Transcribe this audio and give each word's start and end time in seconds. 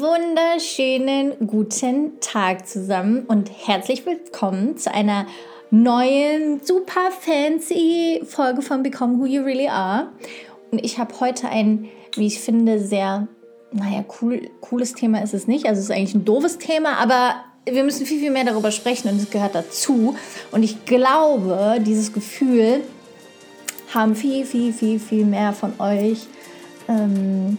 wunderschönen 0.00 1.48
guten 1.48 2.20
Tag 2.20 2.68
zusammen 2.68 3.24
und 3.26 3.50
herzlich 3.66 4.06
willkommen 4.06 4.76
zu 4.76 4.94
einer 4.94 5.26
neuen, 5.72 6.60
super 6.62 7.10
fancy 7.10 8.20
Folge 8.24 8.62
von 8.62 8.84
Become 8.84 9.18
Who 9.18 9.26
You 9.26 9.42
Really 9.42 9.66
Are. 9.66 10.12
Und 10.70 10.84
ich 10.84 10.98
habe 10.98 11.18
heute 11.18 11.48
ein, 11.48 11.88
wie 12.14 12.28
ich 12.28 12.38
finde, 12.38 12.78
sehr, 12.78 13.26
naja, 13.72 14.04
cool, 14.20 14.48
cooles 14.60 14.92
Thema 14.92 15.20
ist 15.20 15.34
es 15.34 15.48
nicht. 15.48 15.66
Also 15.66 15.80
es 15.80 15.86
ist 15.86 15.90
eigentlich 15.90 16.14
ein 16.14 16.24
doofes 16.24 16.58
Thema, 16.58 16.98
aber 16.98 17.34
wir 17.68 17.82
müssen 17.82 18.06
viel, 18.06 18.20
viel 18.20 18.30
mehr 18.30 18.44
darüber 18.44 18.70
sprechen 18.70 19.08
und 19.08 19.20
es 19.20 19.30
gehört 19.30 19.56
dazu. 19.56 20.14
Und 20.52 20.62
ich 20.62 20.84
glaube, 20.84 21.78
dieses 21.84 22.12
Gefühl 22.12 22.82
haben 23.92 24.14
viel, 24.14 24.44
viel, 24.44 24.72
viel, 24.72 25.00
viel 25.00 25.24
mehr 25.24 25.52
von 25.52 25.72
euch. 25.80 26.28
Ähm, 26.88 27.58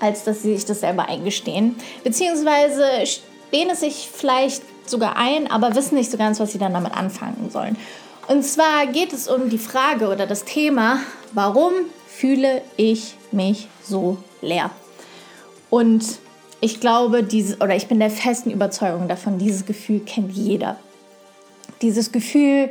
als 0.00 0.24
dass 0.24 0.42
sie 0.42 0.54
sich 0.54 0.64
das 0.64 0.80
selber 0.80 1.08
eingestehen. 1.08 1.76
Beziehungsweise 2.02 2.84
stehen 3.06 3.70
es 3.70 3.80
sich 3.80 4.08
vielleicht 4.12 4.62
sogar 4.88 5.16
ein, 5.16 5.50
aber 5.50 5.74
wissen 5.74 5.96
nicht 5.96 6.10
so 6.10 6.18
ganz, 6.18 6.40
was 6.40 6.52
sie 6.52 6.58
dann 6.58 6.74
damit 6.74 6.92
anfangen 6.92 7.50
sollen. 7.50 7.76
Und 8.28 8.42
zwar 8.42 8.86
geht 8.86 9.12
es 9.12 9.28
um 9.28 9.50
die 9.50 9.58
Frage 9.58 10.08
oder 10.08 10.26
das 10.26 10.44
Thema, 10.44 11.00
warum 11.32 11.72
fühle 12.06 12.62
ich 12.76 13.14
mich 13.32 13.68
so 13.82 14.16
leer? 14.40 14.70
Und 15.70 16.04
ich 16.60 16.80
glaube, 16.80 17.22
diese, 17.22 17.56
oder 17.58 17.76
ich 17.76 17.88
bin 17.88 17.98
der 17.98 18.10
festen 18.10 18.50
Überzeugung 18.50 19.08
davon, 19.08 19.38
dieses 19.38 19.66
Gefühl 19.66 20.00
kennt 20.00 20.32
jeder. 20.32 20.78
Dieses 21.82 22.12
Gefühl, 22.12 22.70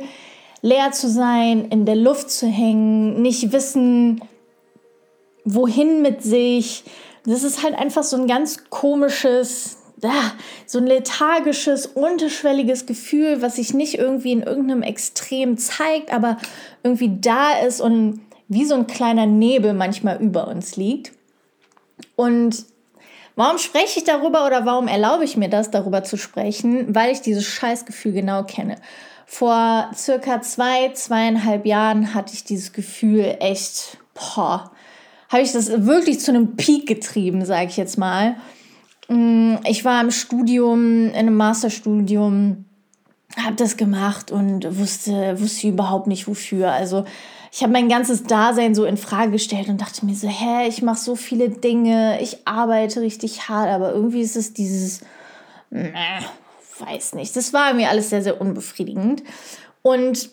leer 0.62 0.90
zu 0.92 1.08
sein, 1.08 1.68
in 1.70 1.84
der 1.84 1.94
Luft 1.94 2.30
zu 2.30 2.46
hängen, 2.46 3.22
nicht 3.22 3.52
wissen, 3.52 4.20
wohin 5.44 6.02
mit 6.02 6.22
sich, 6.22 6.84
das 7.24 7.42
ist 7.42 7.62
halt 7.62 7.74
einfach 7.74 8.02
so 8.02 8.16
ein 8.16 8.26
ganz 8.26 8.68
komisches, 8.70 9.78
so 10.66 10.78
ein 10.78 10.86
lethargisches, 10.86 11.86
unterschwelliges 11.86 12.84
Gefühl, 12.84 13.40
was 13.40 13.56
sich 13.56 13.72
nicht 13.72 13.94
irgendwie 13.94 14.32
in 14.32 14.42
irgendeinem 14.42 14.82
Extrem 14.82 15.56
zeigt, 15.56 16.12
aber 16.12 16.36
irgendwie 16.82 17.18
da 17.20 17.58
ist 17.60 17.80
und 17.80 18.20
wie 18.48 18.66
so 18.66 18.74
ein 18.74 18.86
kleiner 18.86 19.26
Nebel 19.26 19.72
manchmal 19.72 20.20
über 20.20 20.48
uns 20.48 20.76
liegt. 20.76 21.12
Und 22.16 22.66
warum 23.36 23.56
spreche 23.56 24.00
ich 24.00 24.04
darüber 24.04 24.46
oder 24.46 24.66
warum 24.66 24.88
erlaube 24.88 25.24
ich 25.24 25.38
mir 25.38 25.48
das, 25.48 25.70
darüber 25.70 26.04
zu 26.04 26.18
sprechen? 26.18 26.94
Weil 26.94 27.12
ich 27.12 27.22
dieses 27.22 27.44
Scheißgefühl 27.44 28.12
genau 28.12 28.44
kenne. 28.44 28.76
Vor 29.26 29.90
circa 29.94 30.42
zwei, 30.42 30.92
zweieinhalb 30.92 31.64
Jahren 31.64 32.12
hatte 32.12 32.34
ich 32.34 32.44
dieses 32.44 32.74
Gefühl 32.74 33.36
echt, 33.40 33.96
boah, 34.12 34.70
habe 35.34 35.42
ich 35.42 35.52
das 35.52 35.84
wirklich 35.84 36.20
zu 36.20 36.30
einem 36.30 36.54
Peak 36.54 36.86
getrieben, 36.86 37.44
sage 37.44 37.66
ich 37.66 37.76
jetzt 37.76 37.98
mal. 37.98 38.36
Mm, 39.08 39.56
ich 39.68 39.84
war 39.84 40.00
im 40.00 40.12
Studium, 40.12 41.08
in 41.08 41.14
einem 41.14 41.36
Masterstudium, 41.36 42.64
habe 43.36 43.56
das 43.56 43.76
gemacht 43.76 44.30
und 44.30 44.78
wusste, 44.78 45.40
wusste 45.40 45.66
überhaupt 45.66 46.06
nicht 46.06 46.28
wofür. 46.28 46.70
Also 46.70 47.04
ich 47.50 47.62
habe 47.62 47.72
mein 47.72 47.88
ganzes 47.88 48.22
Dasein 48.22 48.76
so 48.76 48.84
in 48.84 48.96
Frage 48.96 49.32
gestellt 49.32 49.68
und 49.68 49.80
dachte 49.80 50.06
mir 50.06 50.14
so, 50.14 50.28
hä, 50.28 50.68
ich 50.68 50.82
mache 50.82 51.00
so 51.00 51.16
viele 51.16 51.48
Dinge, 51.48 52.20
ich 52.20 52.46
arbeite 52.46 53.00
richtig 53.00 53.48
hart, 53.48 53.70
aber 53.70 53.92
irgendwie 53.92 54.20
ist 54.20 54.36
es 54.36 54.54
dieses, 54.54 55.00
äh, 55.72 55.90
weiß 56.78 57.14
nicht. 57.14 57.34
Das 57.34 57.52
war 57.52 57.74
mir 57.74 57.90
alles 57.90 58.10
sehr, 58.10 58.22
sehr 58.22 58.40
unbefriedigend. 58.40 59.24
Und 59.82 60.30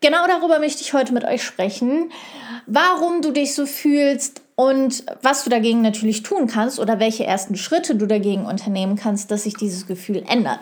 genau 0.00 0.26
darüber 0.26 0.58
möchte 0.58 0.82
ich 0.82 0.92
heute 0.92 1.12
mit 1.12 1.24
euch 1.24 1.42
sprechen 1.42 2.10
warum 2.72 3.20
du 3.20 3.32
dich 3.32 3.54
so 3.54 3.66
fühlst 3.66 4.42
und 4.54 5.04
was 5.22 5.44
du 5.44 5.50
dagegen 5.50 5.82
natürlich 5.82 6.22
tun 6.22 6.46
kannst 6.46 6.78
oder 6.78 7.00
welche 7.00 7.24
ersten 7.24 7.56
Schritte 7.56 7.96
du 7.96 8.06
dagegen 8.06 8.46
unternehmen 8.46 8.96
kannst, 8.96 9.30
dass 9.30 9.42
sich 9.42 9.54
dieses 9.54 9.86
Gefühl 9.86 10.22
ändert. 10.28 10.60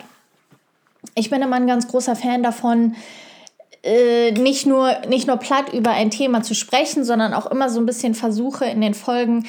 Ich 1.15 1.29
bin 1.29 1.41
immer 1.41 1.55
ein 1.55 1.67
ganz 1.67 1.87
großer 1.87 2.15
Fan 2.15 2.41
davon, 2.41 2.95
äh, 3.83 4.31
nicht, 4.31 4.65
nur, 4.65 4.91
nicht 5.07 5.27
nur 5.27 5.37
platt 5.37 5.71
über 5.71 5.91
ein 5.91 6.09
Thema 6.09 6.41
zu 6.41 6.55
sprechen, 6.55 7.03
sondern 7.03 7.33
auch 7.33 7.45
immer 7.45 7.69
so 7.69 7.79
ein 7.79 7.85
bisschen 7.85 8.15
versuche 8.15 8.65
in 8.65 8.81
den 8.81 8.95
Folgen 8.95 9.45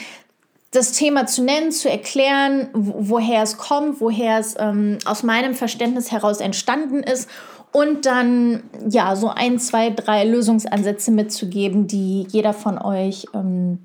das 0.73 0.93
Thema 0.93 1.27
zu 1.27 1.43
nennen, 1.43 1.73
zu 1.73 1.91
erklären, 1.91 2.69
woher 2.75 3.43
es 3.43 3.57
kommt, 3.57 4.01
woher 4.01 4.39
es 4.39 4.55
ähm, 4.57 4.99
aus 5.05 5.25
meinem 5.25 5.55
Verständnis 5.55 6.13
heraus 6.13 6.41
entstanden 6.41 7.03
ist 7.03 7.29
und 7.73 8.07
dann 8.07 8.63
ja 8.89 9.15
so 9.17 9.29
ein, 9.29 9.59
zwei, 9.59 9.91
drei 9.91 10.25
Lösungsansätze 10.25 11.11
mitzugeben, 11.11 11.87
die 11.87 12.27
jeder 12.29 12.53
von 12.53 12.79
euch 12.79 13.27
ähm, 13.33 13.79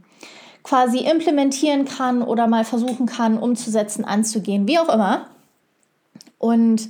quasi 0.64 1.00
implementieren 1.00 1.86
kann 1.86 2.24
oder 2.24 2.48
mal 2.48 2.66
versuchen 2.66 3.06
kann, 3.06 3.38
umzusetzen, 3.38 4.04
anzugehen, 4.04 4.68
wie 4.68 4.80
auch 4.80 4.90
immer. 4.90 5.28
Und 6.40 6.90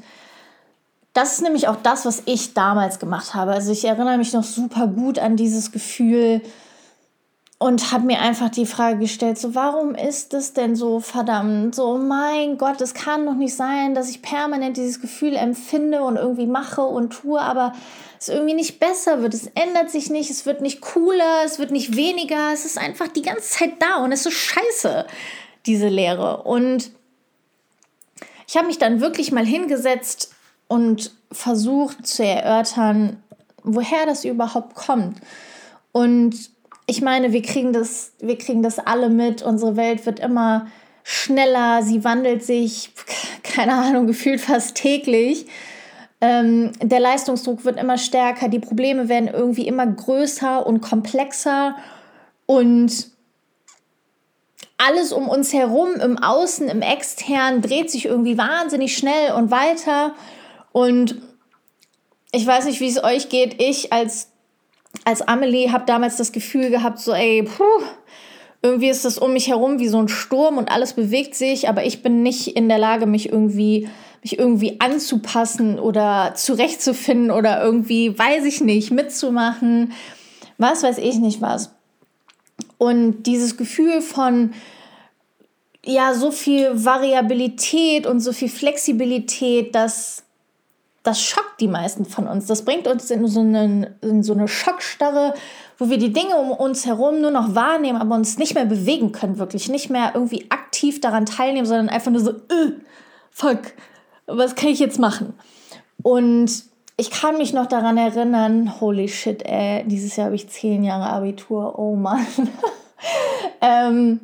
das 1.14 1.34
ist 1.34 1.42
nämlich 1.42 1.68
auch 1.68 1.78
das, 1.84 2.06
was 2.06 2.24
ich 2.26 2.54
damals 2.54 3.00
gemacht 3.00 3.34
habe. 3.34 3.52
Also 3.52 3.72
ich 3.72 3.86
erinnere 3.86 4.18
mich 4.18 4.34
noch 4.34 4.44
super 4.44 4.88
gut 4.88 5.20
an 5.20 5.36
dieses 5.36 5.72
Gefühl, 5.72 6.42
und 7.58 7.92
habe 7.92 8.06
mir 8.06 8.20
einfach 8.20 8.50
die 8.50 8.66
Frage 8.66 9.00
gestellt, 9.00 9.38
so 9.38 9.56
warum 9.56 9.96
ist 9.96 10.34
das 10.34 10.54
denn 10.54 10.76
so 10.76 11.00
verdammt? 11.00 11.74
So 11.74 11.98
mein 11.98 12.58
Gott, 12.58 12.82
es 12.82 12.94
kann 12.94 13.26
doch 13.26 13.36
nicht 13.36 13.56
sein, 13.56 13.96
dass 13.96 14.10
ich 14.10 14.22
permanent 14.22 14.76
dieses 14.76 15.00
Gefühl 15.00 15.36
empfinde 15.36 16.04
und 16.04 16.18
irgendwie 16.18 16.48
mache 16.48 16.82
und 16.82 17.12
tue, 17.12 17.40
aber 17.40 17.72
es 18.20 18.28
irgendwie 18.28 18.56
nicht 18.56 18.80
besser 18.80 19.22
wird. 19.22 19.34
Es 19.34 19.48
ändert 19.56 19.90
sich 19.90 20.10
nicht, 20.10 20.30
es 20.30 20.46
wird 20.46 20.62
nicht 20.62 20.82
cooler, 20.82 21.44
es 21.46 21.58
wird 21.58 21.72
nicht 21.72 21.96
weniger, 21.96 22.52
es 22.54 22.66
ist 22.66 22.78
einfach 22.78 23.08
die 23.08 23.22
ganze 23.22 23.50
Zeit 23.50 23.74
da 23.82 24.04
und 24.04 24.12
es 24.12 24.26
ist 24.26 24.34
scheiße, 24.34 25.06
diese 25.66 25.88
Lehre. 25.88 26.44
Und 26.44 26.92
ich 28.48 28.58
habe 28.58 28.68
mich 28.68 28.80
dann 28.80 29.00
wirklich 29.00 29.32
mal 29.32 29.46
hingesetzt 29.46 30.34
und 30.68 31.12
versucht 31.32 32.06
zu 32.06 32.24
erörtern, 32.26 33.24
woher 33.64 34.06
das 34.06 34.26
überhaupt 34.26 34.76
kommt. 34.76 35.20
Und 35.94 36.55
ich 36.88 37.02
meine, 37.02 37.34
wir 37.34 37.42
kriegen 37.42 37.74
das, 37.74 38.14
wir 38.20 38.38
kriegen 38.38 38.62
das 38.62 38.80
alle 38.80 39.10
mit. 39.10 39.42
Unsere 39.42 39.76
Welt 39.76 40.06
wird 40.06 40.20
immer 40.20 40.68
schneller, 41.04 41.82
sie 41.84 42.04
wandelt 42.04 42.44
sich, 42.44 42.92
keine 43.44 43.74
Ahnung, 43.74 44.08
gefühlt 44.08 44.42
fast 44.42 44.76
täglich. 44.76 45.48
Ähm, 46.22 46.72
der 46.82 47.00
Leistungsdruck 47.00 47.66
wird 47.66 47.80
immer 47.80 47.98
stärker, 47.98 48.48
die 48.48 48.60
Probleme 48.60 49.10
werden 49.10 49.28
irgendwie 49.28 49.68
immer 49.68 49.86
größer 49.86 50.66
und 50.66 50.82
komplexer 50.82 51.76
und 52.46 53.10
alles 54.78 55.12
um 55.12 55.30
uns 55.30 55.54
herum, 55.54 55.96
im 55.96 56.18
Außen, 56.18 56.68
im 56.68 56.82
Externen, 56.82 57.62
dreht 57.62 57.90
sich 57.90 58.06
irgendwie 58.06 58.38
wahnsinnig 58.38 58.98
schnell 58.98 59.34
und 59.34 59.52
weiter. 59.52 60.14
Und 60.72 61.22
ich 62.32 62.46
weiß 62.46 62.66
nicht, 62.66 62.82
wie 62.82 62.90
es 62.90 63.02
euch 63.02 63.30
geht. 63.30 63.62
Ich 63.62 63.94
als 63.94 64.32
als 65.04 65.22
Amelie 65.22 65.72
habe 65.72 65.86
damals 65.86 66.18
das 66.18 66.32
Gefühl 66.32 66.70
gehabt, 66.70 67.00
so, 67.00 67.14
ey, 67.14 67.44
puh, 67.44 67.64
irgendwie 68.62 68.90
ist 68.90 69.06
das 69.06 69.18
um 69.18 69.34
mich 69.34 69.48
herum 69.48 69.80
wie 69.80 69.88
so 69.88 70.00
ein 70.00 70.08
Sturm 70.08 70.58
und 70.58 70.72
alles 70.72 70.94
bewegt 70.94 71.36
sich, 71.36 71.70
aber 71.70 71.86
ich 71.86 72.02
bin 72.02 72.24
nicht 72.24 72.56
in 72.56 72.68
der 72.68 72.80
Lage, 72.80 73.06
mich 73.06 73.32
irgendwie, 73.32 73.88
mich 74.24 74.40
irgendwie 74.40 74.80
anzupassen 74.80 75.78
oder 75.78 76.34
zurechtzufinden 76.36 77.30
oder 77.30 77.62
irgendwie, 77.62 78.18
weiß 78.18 78.44
ich 78.46 78.62
nicht, 78.62 78.92
mitzumachen. 78.92 79.94
Was 80.58 80.82
weiß 80.82 80.98
ich 80.98 81.18
nicht 81.18 81.42
was. 81.42 81.76
Und 82.78 83.24
dieses 83.24 83.58
Gefühl 83.58 84.02
von, 84.02 84.54
ja, 85.86 86.16
so 86.16 86.32
viel 86.32 86.72
Variabilität 86.74 88.08
und 88.08 88.20
so 88.20 88.34
viel 88.34 88.50
Flexibilität, 88.50 89.76
dass 89.76 90.25
das 91.06 91.22
schockt 91.22 91.62
die 91.62 91.68
meisten 91.68 92.06
von 92.06 92.28
uns. 92.28 92.48
Das 92.48 92.66
bringt 92.66 92.88
uns 92.88 93.12
in 93.12 93.28
so, 93.28 93.40
eine, 93.40 93.96
in 94.02 94.24
so 94.24 94.34
eine 94.34 94.48
Schockstarre, 94.48 95.36
wo 95.78 95.90
wir 95.90 95.98
die 95.98 96.12
Dinge 96.12 96.36
um 96.36 96.52
uns 96.52 96.86
herum 96.86 97.22
nur 97.22 97.32
noch 97.32 97.54
wahrnehmen, 97.54 98.02
aber 98.02 98.16
uns 98.16 98.38
nicht 98.38 98.56
mehr 98.56 98.66
bewegen 98.66 99.12
können, 99.12 99.38
wirklich 99.38 99.70
nicht 99.70 99.90
mehr 99.90 100.12
irgendwie 100.16 100.50
aktiv 100.50 101.02
daran 101.02 101.28
teilnehmen, 101.28 101.68
sondern 101.68 101.90
einfach 101.90 102.12
nur 102.12 102.22
so, 102.22 102.32
äh, 102.32 102.72
fuck, 103.30 103.60
was 104.26 104.56
kann 104.56 104.70
ich 104.70 104.80
jetzt 104.80 105.00
machen? 105.00 105.36
Und 106.02 106.64
ich 106.98 107.12
kann 107.12 107.38
mich 107.38 107.54
noch 107.54 107.68
daran 107.68 107.98
erinnern, 107.98 108.80
holy 108.82 109.08
shit, 109.08 109.46
ey, 109.46 109.84
dieses 109.86 110.16
Jahr 110.16 110.26
habe 110.26 110.36
ich 110.36 110.50
zehn 110.50 110.84
Jahre 110.84 111.08
Abitur, 111.08 111.78
oh 111.78 111.96
Mann. 111.96 112.26
ähm, 113.62 114.22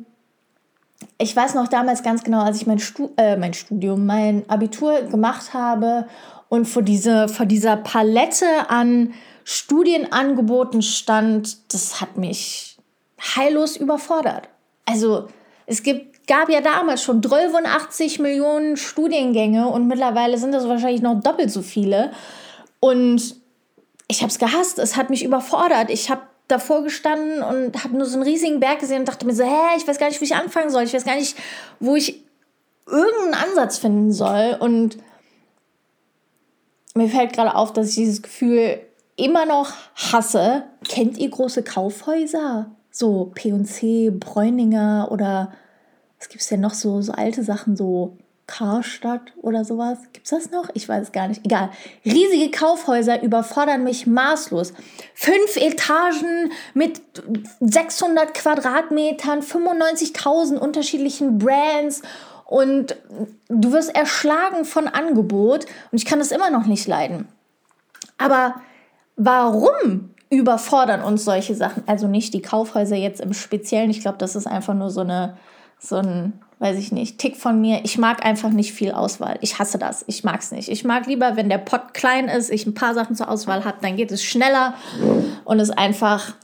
ich 1.18 1.36
weiß 1.36 1.54
noch 1.54 1.68
damals 1.68 2.02
ganz 2.02 2.24
genau, 2.24 2.42
als 2.42 2.56
ich 2.56 2.66
mein, 2.66 2.80
Stu 2.80 3.10
äh, 3.16 3.36
mein 3.36 3.54
Studium, 3.54 4.06
mein 4.06 4.48
Abitur 4.48 5.02
gemacht 5.02 5.54
habe 5.54 6.06
und 6.52 6.66
vor, 6.66 6.82
diese, 6.82 7.28
vor 7.28 7.46
dieser 7.46 7.78
Palette 7.78 8.68
an 8.68 9.14
Studienangeboten 9.42 10.82
stand, 10.82 11.56
das 11.72 12.02
hat 12.02 12.18
mich 12.18 12.76
heillos 13.18 13.78
überfordert. 13.78 14.50
Also 14.84 15.28
es 15.64 15.82
gibt, 15.82 16.26
gab 16.26 16.50
ja 16.50 16.60
damals 16.60 17.02
schon 17.02 17.22
83 17.22 18.18
Millionen 18.18 18.76
Studiengänge 18.76 19.66
und 19.66 19.86
mittlerweile 19.86 20.36
sind 20.36 20.52
das 20.52 20.68
wahrscheinlich 20.68 21.00
noch 21.00 21.18
doppelt 21.22 21.50
so 21.50 21.62
viele. 21.62 22.12
Und 22.80 23.34
ich 24.08 24.20
habe 24.20 24.30
es 24.30 24.38
gehasst, 24.38 24.78
es 24.78 24.98
hat 24.98 25.08
mich 25.08 25.24
überfordert. 25.24 25.88
Ich 25.88 26.10
habe 26.10 26.20
davor 26.48 26.82
gestanden 26.82 27.42
und 27.42 27.82
habe 27.82 27.96
nur 27.96 28.04
so 28.04 28.18
einen 28.18 28.24
riesigen 28.24 28.60
Berg 28.60 28.80
gesehen 28.80 28.98
und 28.98 29.08
dachte 29.08 29.24
mir 29.24 29.34
so, 29.34 29.42
hä, 29.42 29.78
ich 29.78 29.88
weiß 29.88 29.98
gar 29.98 30.08
nicht, 30.08 30.20
wo 30.20 30.24
ich 30.26 30.34
anfangen 30.34 30.68
soll. 30.68 30.82
Ich 30.82 30.92
weiß 30.92 31.06
gar 31.06 31.16
nicht, 31.16 31.34
wo 31.80 31.96
ich 31.96 32.22
irgendeinen 32.86 33.42
Ansatz 33.42 33.78
finden 33.78 34.12
soll. 34.12 34.58
Und 34.60 34.98
mir 36.94 37.08
fällt 37.08 37.32
gerade 37.32 37.54
auf, 37.54 37.72
dass 37.72 37.90
ich 37.90 37.94
dieses 37.96 38.22
Gefühl 38.22 38.80
immer 39.16 39.46
noch 39.46 39.72
hasse. 39.94 40.64
Kennt 40.88 41.18
ihr 41.18 41.30
große 41.30 41.62
Kaufhäuser? 41.62 42.70
So 42.90 43.30
P&C, 43.34 44.10
Bräuninger 44.10 45.08
oder 45.10 45.52
was 46.18 46.28
gibt 46.28 46.42
es 46.42 46.48
denn 46.48 46.60
noch 46.60 46.74
so, 46.74 47.00
so 47.02 47.12
alte 47.12 47.42
Sachen, 47.42 47.76
so 47.76 48.16
Karstadt 48.46 49.32
oder 49.40 49.64
sowas. 49.64 49.98
Gibt 50.12 50.26
es 50.26 50.30
das 50.30 50.50
noch? 50.50 50.68
Ich 50.74 50.88
weiß 50.88 51.04
es 51.04 51.12
gar 51.12 51.28
nicht. 51.28 51.44
Egal. 51.44 51.70
Riesige 52.04 52.50
Kaufhäuser 52.50 53.22
überfordern 53.22 53.82
mich 53.82 54.06
maßlos. 54.06 54.74
Fünf 55.14 55.56
Etagen 55.56 56.52
mit 56.74 57.00
600 57.60 58.34
Quadratmetern, 58.34 59.40
95.000 59.40 60.58
unterschiedlichen 60.58 61.38
Brands 61.38 62.02
und 62.52 62.96
du 63.48 63.72
wirst 63.72 63.94
erschlagen 63.96 64.66
von 64.66 64.86
Angebot 64.86 65.64
und 65.90 65.96
ich 65.96 66.04
kann 66.04 66.18
das 66.18 66.30
immer 66.32 66.50
noch 66.50 66.66
nicht 66.66 66.86
leiden. 66.86 67.26
Aber 68.18 68.56
warum 69.16 70.10
überfordern 70.28 71.02
uns 71.02 71.24
solche 71.24 71.54
Sachen? 71.54 71.82
Also 71.86 72.08
nicht 72.08 72.34
die 72.34 72.42
Kaufhäuser 72.42 72.96
jetzt 72.96 73.22
im 73.22 73.32
Speziellen. 73.32 73.88
Ich 73.88 74.02
glaube, 74.02 74.18
das 74.18 74.36
ist 74.36 74.46
einfach 74.46 74.74
nur 74.74 74.90
so 74.90 75.00
eine 75.00 75.38
so 75.78 75.96
ein 75.96 76.34
weiß 76.58 76.76
ich 76.76 76.92
nicht, 76.92 77.18
Tick 77.18 77.38
von 77.38 77.58
mir. 77.58 77.80
Ich 77.84 77.96
mag 77.96 78.24
einfach 78.24 78.50
nicht 78.50 78.72
viel 78.72 78.92
Auswahl. 78.92 79.38
Ich 79.40 79.58
hasse 79.58 79.78
das. 79.78 80.04
Ich 80.06 80.22
mag 80.22 80.40
es 80.40 80.52
nicht. 80.52 80.68
Ich 80.68 80.84
mag 80.84 81.06
lieber, 81.06 81.36
wenn 81.36 81.48
der 81.48 81.58
Pot 81.58 81.94
klein 81.94 82.28
ist, 82.28 82.50
ich 82.50 82.66
ein 82.66 82.74
paar 82.74 82.94
Sachen 82.94 83.16
zur 83.16 83.30
Auswahl 83.30 83.64
habe, 83.64 83.78
dann 83.80 83.96
geht 83.96 84.12
es 84.12 84.22
schneller 84.22 84.74
und 85.44 85.58
ist 85.58 85.76
einfach, 85.76 86.34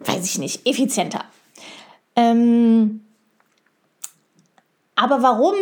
weiß 0.00 0.24
ich 0.26 0.38
nicht, 0.38 0.68
effizienter. 0.68 1.24
Ähm, 2.14 3.05
aber 4.96 5.22
warum 5.22 5.54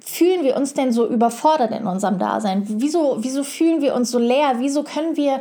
fühlen 0.00 0.44
wir 0.44 0.56
uns 0.56 0.74
denn 0.74 0.92
so 0.92 1.06
überfordert 1.08 1.72
in 1.72 1.86
unserem 1.86 2.18
Dasein? 2.18 2.62
Wieso, 2.66 3.16
wieso 3.20 3.42
fühlen 3.42 3.80
wir 3.80 3.94
uns 3.94 4.10
so 4.10 4.18
leer? 4.18 4.54
Wieso 4.58 4.84
können 4.84 5.16
wir, 5.16 5.40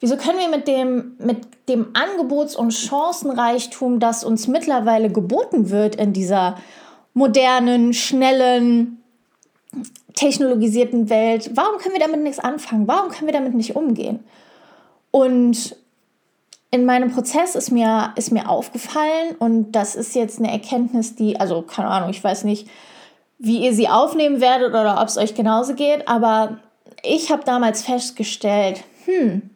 wieso 0.00 0.16
können 0.16 0.38
wir 0.38 0.48
mit 0.48 0.66
dem, 0.66 1.16
mit 1.18 1.46
dem 1.68 1.94
Angebots- 1.94 2.56
und 2.56 2.72
Chancenreichtum, 2.72 4.00
das 4.00 4.24
uns 4.24 4.48
mittlerweile 4.48 5.10
geboten 5.10 5.70
wird 5.70 5.96
in 5.96 6.12
dieser 6.12 6.56
modernen, 7.12 7.92
schnellen, 7.94 9.02
technologisierten 10.14 11.10
Welt, 11.10 11.50
warum 11.54 11.78
können 11.78 11.94
wir 11.94 12.00
damit 12.00 12.20
nichts 12.20 12.38
anfangen? 12.38 12.86
Warum 12.86 13.10
können 13.10 13.26
wir 13.26 13.32
damit 13.32 13.54
nicht 13.54 13.76
umgehen? 13.76 14.20
Und 15.10 15.76
in 16.70 16.84
meinem 16.84 17.12
Prozess 17.12 17.54
ist 17.54 17.70
mir, 17.70 18.12
ist 18.16 18.32
mir 18.32 18.48
aufgefallen, 18.48 19.36
und 19.38 19.72
das 19.72 19.94
ist 19.94 20.14
jetzt 20.14 20.38
eine 20.38 20.50
Erkenntnis, 20.50 21.14
die, 21.14 21.38
also 21.38 21.62
keine 21.62 21.88
Ahnung, 21.88 22.10
ich 22.10 22.22
weiß 22.22 22.44
nicht, 22.44 22.68
wie 23.38 23.64
ihr 23.64 23.74
sie 23.74 23.88
aufnehmen 23.88 24.40
werdet 24.40 24.70
oder 24.70 25.00
ob 25.00 25.08
es 25.08 25.16
euch 25.16 25.34
genauso 25.34 25.74
geht, 25.74 26.08
aber 26.08 26.58
ich 27.02 27.30
habe 27.30 27.44
damals 27.44 27.82
festgestellt, 27.82 28.82
hm, 29.04 29.50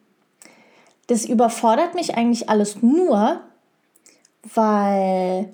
das 1.08 1.24
überfordert 1.24 1.94
mich 1.94 2.16
eigentlich 2.16 2.48
alles 2.50 2.82
nur, 2.82 3.40
weil 4.54 5.52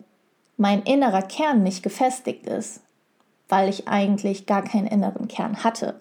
mein 0.56 0.82
innerer 0.82 1.22
Kern 1.22 1.62
nicht 1.62 1.82
gefestigt 1.82 2.46
ist, 2.46 2.80
weil 3.48 3.68
ich 3.68 3.88
eigentlich 3.88 4.46
gar 4.46 4.62
keinen 4.62 4.86
inneren 4.86 5.28
Kern 5.28 5.64
hatte. 5.64 6.00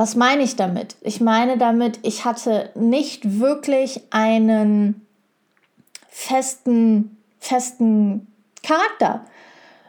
Was 0.00 0.16
meine 0.16 0.42
ich 0.42 0.56
damit? 0.56 0.96
Ich 1.02 1.20
meine 1.20 1.58
damit, 1.58 1.98
ich 2.00 2.24
hatte 2.24 2.70
nicht 2.74 3.38
wirklich 3.38 4.00
einen 4.08 5.06
festen, 6.08 7.18
festen 7.38 8.26
Charakter 8.62 9.26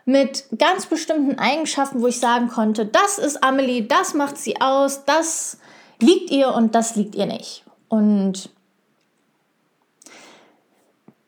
mit 0.03 0.47
ganz 0.57 0.87
bestimmten 0.87 1.39
Eigenschaften, 1.39 2.01
wo 2.01 2.07
ich 2.07 2.19
sagen 2.19 2.49
konnte, 2.49 2.85
das 2.85 3.19
ist 3.19 3.41
Amelie, 3.41 3.83
das 3.83 4.13
macht 4.13 4.37
sie 4.37 4.59
aus, 4.59 5.05
das 5.05 5.59
liegt 6.01 6.29
ihr 6.29 6.53
und 6.55 6.75
das 6.75 6.97
liegt 6.97 7.15
ihr 7.15 7.25
nicht. 7.25 7.63
Und 7.87 8.49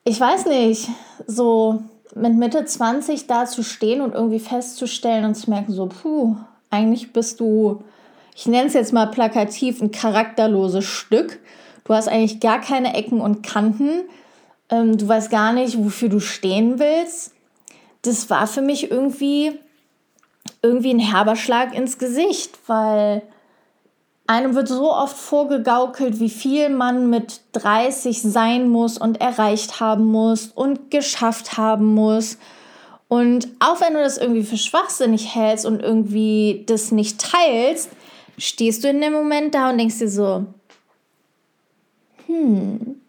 ich 0.03 0.19
weiß 0.19 0.47
nicht, 0.47 0.89
so 1.25 1.81
mit 2.15 2.33
Mitte 2.33 2.65
20 2.65 3.27
da 3.27 3.45
zu 3.45 3.63
stehen 3.63 4.01
und 4.01 4.13
irgendwie 4.13 4.41
festzustellen 4.41 5.23
und 5.23 5.35
zu 5.35 5.49
merken, 5.49 5.71
so, 5.71 5.85
puh, 5.85 6.35
eigentlich 6.69 7.13
bist 7.13 7.39
du, 7.39 7.81
ich 8.35 8.47
nenne 8.47 8.67
es 8.67 8.73
jetzt 8.73 8.93
mal 8.93 9.07
plakativ, 9.07 9.81
ein 9.81 9.91
charakterloses 9.91 10.85
Stück. 10.85 11.39
Du 11.83 11.93
hast 11.93 12.07
eigentlich 12.07 12.39
gar 12.39 12.61
keine 12.61 12.95
Ecken 12.95 13.21
und 13.21 13.43
Kanten. 13.43 14.03
Ähm, 14.69 14.97
du 14.97 15.07
weißt 15.07 15.29
gar 15.29 15.53
nicht, 15.53 15.77
wofür 15.77 16.09
du 16.09 16.19
stehen 16.19 16.79
willst. 16.79 17.33
Das 18.01 18.29
war 18.29 18.47
für 18.47 18.61
mich 18.61 18.91
irgendwie, 18.91 19.59
irgendwie 20.61 20.93
ein 20.93 20.99
herber 20.99 21.35
Schlag 21.35 21.75
ins 21.75 21.97
Gesicht, 21.97 22.57
weil 22.67 23.21
einem 24.25 24.55
wird 24.55 24.69
so 24.69 24.91
oft 24.91 25.17
vorgegaukelt, 25.17 26.19
wie 26.19 26.29
viel 26.29 26.69
man 26.69 27.09
mit 27.09 27.41
30 27.53 28.21
sein 28.21 28.69
muss 28.69 28.97
und 28.97 29.19
erreicht 29.19 29.79
haben 29.79 30.05
muss 30.05 30.47
und 30.47 30.91
geschafft 30.91 31.57
haben 31.57 31.93
muss. 31.93 32.37
Und 33.09 33.47
auch 33.59 33.79
wenn 33.81 33.93
du 33.93 34.01
das 34.01 34.17
irgendwie 34.17 34.43
für 34.43 34.57
schwachsinnig 34.57 35.35
hältst 35.35 35.65
und 35.65 35.81
irgendwie 35.81 36.63
das 36.67 36.91
nicht 36.91 37.19
teilst, 37.19 37.89
stehst 38.37 38.83
du 38.83 38.89
in 38.89 39.01
dem 39.01 39.13
Moment 39.13 39.55
da 39.55 39.69
und 39.69 39.77
denkst 39.77 39.99
dir 39.99 40.09
so, 40.09 40.45
hm, 42.27 43.01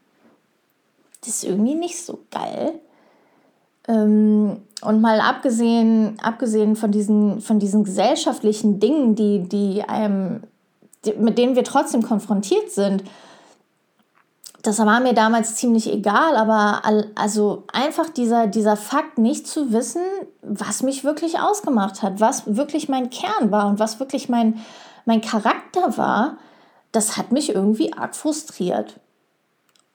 das 1.21 1.29
ist 1.37 1.45
irgendwie 1.45 1.75
nicht 1.75 1.99
so 1.99 2.21
geil. 2.31 2.81
Ähm, 3.89 4.59
und 4.83 5.01
mal 5.01 5.21
abgesehen, 5.21 6.19
abgesehen 6.23 6.77
von 6.77 6.91
diesen, 6.91 7.41
von 7.41 7.59
diesen 7.59 7.85
gesellschaftlichen 7.85 8.81
Dingen, 8.81 9.15
die, 9.15 9.49
die 9.49 9.83
einem 9.83 10.43
mit 11.19 11.39
denen 11.39 11.57
wir 11.57 11.65
trotzdem 11.65 12.03
konfrontiert 12.03 12.71
sind, 12.71 13.05
das 14.63 14.79
war 14.79 15.01
mir 15.01 15.13
damals 15.13 15.57
ziemlich 15.57 15.93
egal, 15.93 16.37
aber 16.37 16.83
also 17.17 17.65
einfach 17.71 18.09
dieser, 18.09 18.47
dieser 18.47 18.77
Fakt, 18.77 19.19
nicht 19.19 19.47
zu 19.47 19.73
wissen, 19.73 20.01
was 20.41 20.83
mich 20.83 21.05
wirklich 21.05 21.39
ausgemacht 21.39 22.03
hat, 22.03 22.19
was 22.21 22.57
wirklich 22.57 22.89
mein 22.89 23.11
Kern 23.11 23.51
war 23.51 23.69
und 23.69 23.79
was 23.79 24.01
wirklich 24.01 24.31
mein, 24.31 24.59
mein 25.05 25.21
Charakter 25.21 25.97
war, 25.97 26.39
das 26.93 27.17
hat 27.17 27.33
mich 27.33 27.55
irgendwie 27.55 27.93
arg 27.93 28.15
frustriert. 28.15 29.01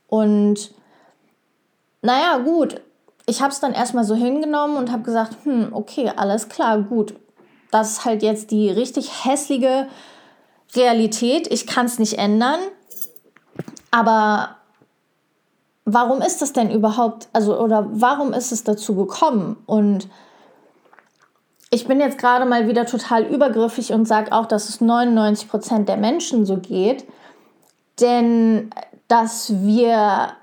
Und 0.07 0.71
naja, 2.01 2.37
gut, 2.39 2.81
ich 3.25 3.41
habe 3.41 3.51
es 3.51 3.59
dann 3.59 3.73
erstmal 3.73 4.03
so 4.03 4.15
hingenommen 4.15 4.77
und 4.77 4.91
habe 4.91 5.03
gesagt, 5.03 5.37
hm, 5.43 5.69
okay, 5.71 6.11
alles 6.15 6.49
klar, 6.49 6.81
gut. 6.81 7.13
Das 7.71 7.91
ist 7.91 8.05
halt 8.05 8.23
jetzt 8.23 8.51
die 8.51 8.69
richtig 8.69 9.25
hässliche 9.25 9.87
Realität, 10.75 11.51
ich 11.51 11.67
kann 11.67 11.85
es 11.85 11.99
nicht 11.99 12.17
ändern. 12.17 12.59
Aber 13.91 14.55
warum 15.85 16.21
ist 16.21 16.41
das 16.41 16.53
denn 16.53 16.71
überhaupt, 16.71 17.27
also 17.33 17.59
oder 17.59 17.87
warum 17.91 18.33
ist 18.33 18.51
es 18.51 18.63
dazu 18.63 18.95
gekommen? 18.95 19.57
Und 19.65 20.07
ich 21.69 21.87
bin 21.87 21.99
jetzt 21.99 22.17
gerade 22.17 22.45
mal 22.45 22.67
wieder 22.67 22.85
total 22.85 23.23
übergriffig 23.23 23.93
und 23.93 24.07
sage 24.07 24.31
auch, 24.31 24.45
dass 24.45 24.69
es 24.69 24.81
99 24.81 25.49
Prozent 25.49 25.89
der 25.89 25.97
Menschen 25.97 26.45
so 26.45 26.57
geht. 26.57 27.05
Denn 27.99 28.71
dass 29.07 29.51
wir 29.61 30.33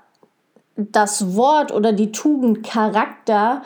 das 0.75 1.35
Wort 1.35 1.71
oder 1.71 1.91
die 1.91 2.11
Tugend 2.11 2.63
Charakter 2.63 3.61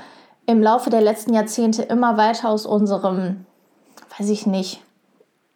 im 0.45 0.61
Laufe 0.61 0.89
der 0.89 1.01
letzten 1.01 1.33
Jahrzehnte 1.33 1.83
immer 1.83 2.17
weiter 2.17 2.49
aus 2.49 2.65
unserem, 2.65 3.45
weiß 4.17 4.29
ich 4.29 4.47
nicht, 4.47 4.81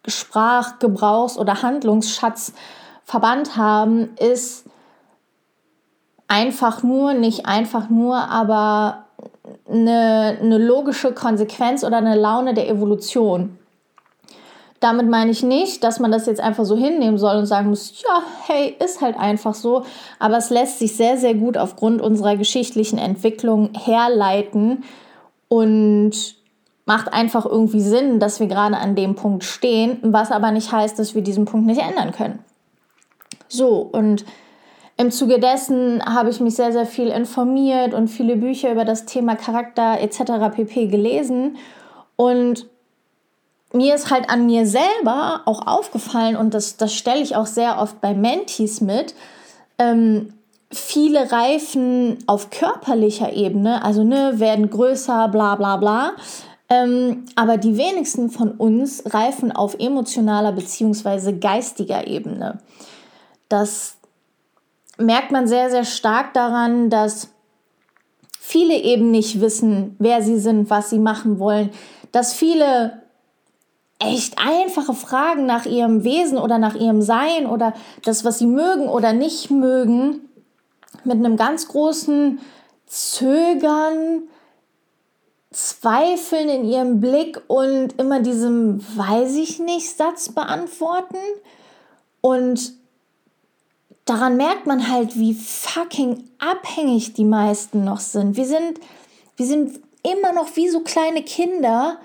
Sprachgebrauchs- 0.06 1.38
oder 1.38 1.62
Handlungsschatz 1.62 2.52
verbannt 3.04 3.56
haben, 3.56 4.14
ist 4.16 4.64
einfach 6.28 6.82
nur, 6.82 7.14
nicht 7.14 7.46
einfach 7.46 7.88
nur, 7.88 8.16
aber 8.16 9.05
eine, 9.68 10.38
eine 10.40 10.58
logische 10.58 11.12
Konsequenz 11.12 11.84
oder 11.84 11.98
eine 11.98 12.16
Laune 12.16 12.54
der 12.54 12.68
Evolution. 12.68 13.58
Damit 14.80 15.08
meine 15.08 15.30
ich 15.30 15.42
nicht, 15.42 15.82
dass 15.84 16.00
man 16.00 16.12
das 16.12 16.26
jetzt 16.26 16.40
einfach 16.40 16.64
so 16.64 16.76
hinnehmen 16.76 17.16
soll 17.16 17.36
und 17.36 17.46
sagen 17.46 17.70
muss, 17.70 18.02
ja, 18.02 18.22
hey, 18.46 18.76
ist 18.82 19.00
halt 19.00 19.18
einfach 19.18 19.54
so. 19.54 19.84
Aber 20.18 20.36
es 20.36 20.50
lässt 20.50 20.78
sich 20.78 20.96
sehr, 20.96 21.16
sehr 21.16 21.34
gut 21.34 21.56
aufgrund 21.56 22.02
unserer 22.02 22.36
geschichtlichen 22.36 22.98
Entwicklung 22.98 23.70
herleiten 23.74 24.84
und 25.48 26.12
macht 26.84 27.12
einfach 27.12 27.46
irgendwie 27.46 27.80
Sinn, 27.80 28.20
dass 28.20 28.38
wir 28.38 28.46
gerade 28.46 28.76
an 28.76 28.94
dem 28.94 29.14
Punkt 29.14 29.44
stehen, 29.44 29.98
was 30.02 30.30
aber 30.30 30.52
nicht 30.52 30.70
heißt, 30.70 30.98
dass 30.98 31.14
wir 31.14 31.22
diesen 31.22 31.46
Punkt 31.46 31.66
nicht 31.66 31.80
ändern 31.80 32.12
können. 32.12 32.38
So, 33.48 33.78
und 33.78 34.24
im 34.96 35.10
Zuge 35.10 35.38
dessen 35.38 36.02
habe 36.04 36.30
ich 36.30 36.40
mich 36.40 36.54
sehr, 36.54 36.72
sehr 36.72 36.86
viel 36.86 37.08
informiert 37.08 37.92
und 37.92 38.08
viele 38.08 38.36
Bücher 38.36 38.72
über 38.72 38.84
das 38.84 39.04
Thema 39.04 39.36
Charakter 39.36 40.00
etc. 40.00 40.54
pp 40.54 40.86
gelesen. 40.86 41.56
Und 42.16 42.66
mir 43.72 43.94
ist 43.94 44.10
halt 44.10 44.30
an 44.30 44.46
mir 44.46 44.66
selber 44.66 45.42
auch 45.44 45.66
aufgefallen, 45.66 46.36
und 46.36 46.54
das, 46.54 46.78
das 46.78 46.94
stelle 46.94 47.20
ich 47.20 47.36
auch 47.36 47.46
sehr 47.46 47.78
oft 47.78 48.00
bei 48.00 48.14
Mentees 48.14 48.80
mit, 48.80 49.14
ähm, 49.78 50.32
viele 50.72 51.30
reifen 51.30 52.18
auf 52.26 52.48
körperlicher 52.50 53.32
Ebene, 53.32 53.84
also 53.84 54.02
ne, 54.02 54.40
werden 54.40 54.70
größer, 54.70 55.28
bla 55.28 55.56
bla 55.56 55.76
bla. 55.76 56.12
Ähm, 56.68 57.26
aber 57.36 57.58
die 57.58 57.76
wenigsten 57.76 58.30
von 58.30 58.50
uns 58.50 59.02
reifen 59.14 59.52
auf 59.52 59.76
emotionaler 59.78 60.52
bzw. 60.52 61.34
geistiger 61.34 62.06
Ebene. 62.06 62.58
Das 63.48 63.95
merkt 64.98 65.30
man 65.30 65.46
sehr, 65.46 65.70
sehr 65.70 65.84
stark 65.84 66.34
daran, 66.34 66.90
dass 66.90 67.28
viele 68.38 68.74
eben 68.74 69.10
nicht 69.10 69.40
wissen, 69.40 69.96
wer 69.98 70.22
sie 70.22 70.38
sind, 70.38 70.70
was 70.70 70.90
sie 70.90 70.98
machen 70.98 71.38
wollen, 71.38 71.70
dass 72.12 72.32
viele 72.32 73.02
echt 73.98 74.38
einfache 74.38 74.94
Fragen 74.94 75.46
nach 75.46 75.66
ihrem 75.66 76.04
Wesen 76.04 76.38
oder 76.38 76.58
nach 76.58 76.74
ihrem 76.74 77.02
Sein 77.02 77.46
oder 77.46 77.74
das, 78.04 78.24
was 78.24 78.38
sie 78.38 78.46
mögen 78.46 78.88
oder 78.88 79.12
nicht 79.12 79.50
mögen, 79.50 80.28
mit 81.04 81.16
einem 81.16 81.36
ganz 81.36 81.68
großen 81.68 82.40
Zögern, 82.86 84.22
Zweifeln 85.50 86.48
in 86.50 86.64
ihrem 86.64 87.00
Blick 87.00 87.40
und 87.46 87.98
immer 87.98 88.20
diesem 88.20 88.80
weiß 88.96 89.36
ich 89.36 89.58
nicht 89.58 89.96
Satz 89.96 90.28
beantworten. 90.28 91.16
Und 92.20 92.74
daran 94.06 94.36
merkt 94.36 94.66
man 94.66 94.90
halt, 94.90 95.18
wie 95.18 95.34
fucking 95.34 96.24
abhängig 96.38 97.12
die 97.12 97.24
meisten 97.24 97.84
noch 97.84 98.00
sind. 98.00 98.36
Wir 98.36 98.46
sind, 98.46 98.80
wir 99.36 99.46
sind 99.46 99.80
immer 100.02 100.32
noch 100.32 100.56
wie 100.56 100.68
so 100.68 100.80
kleine 100.80 101.22
Kinder, 101.22 101.98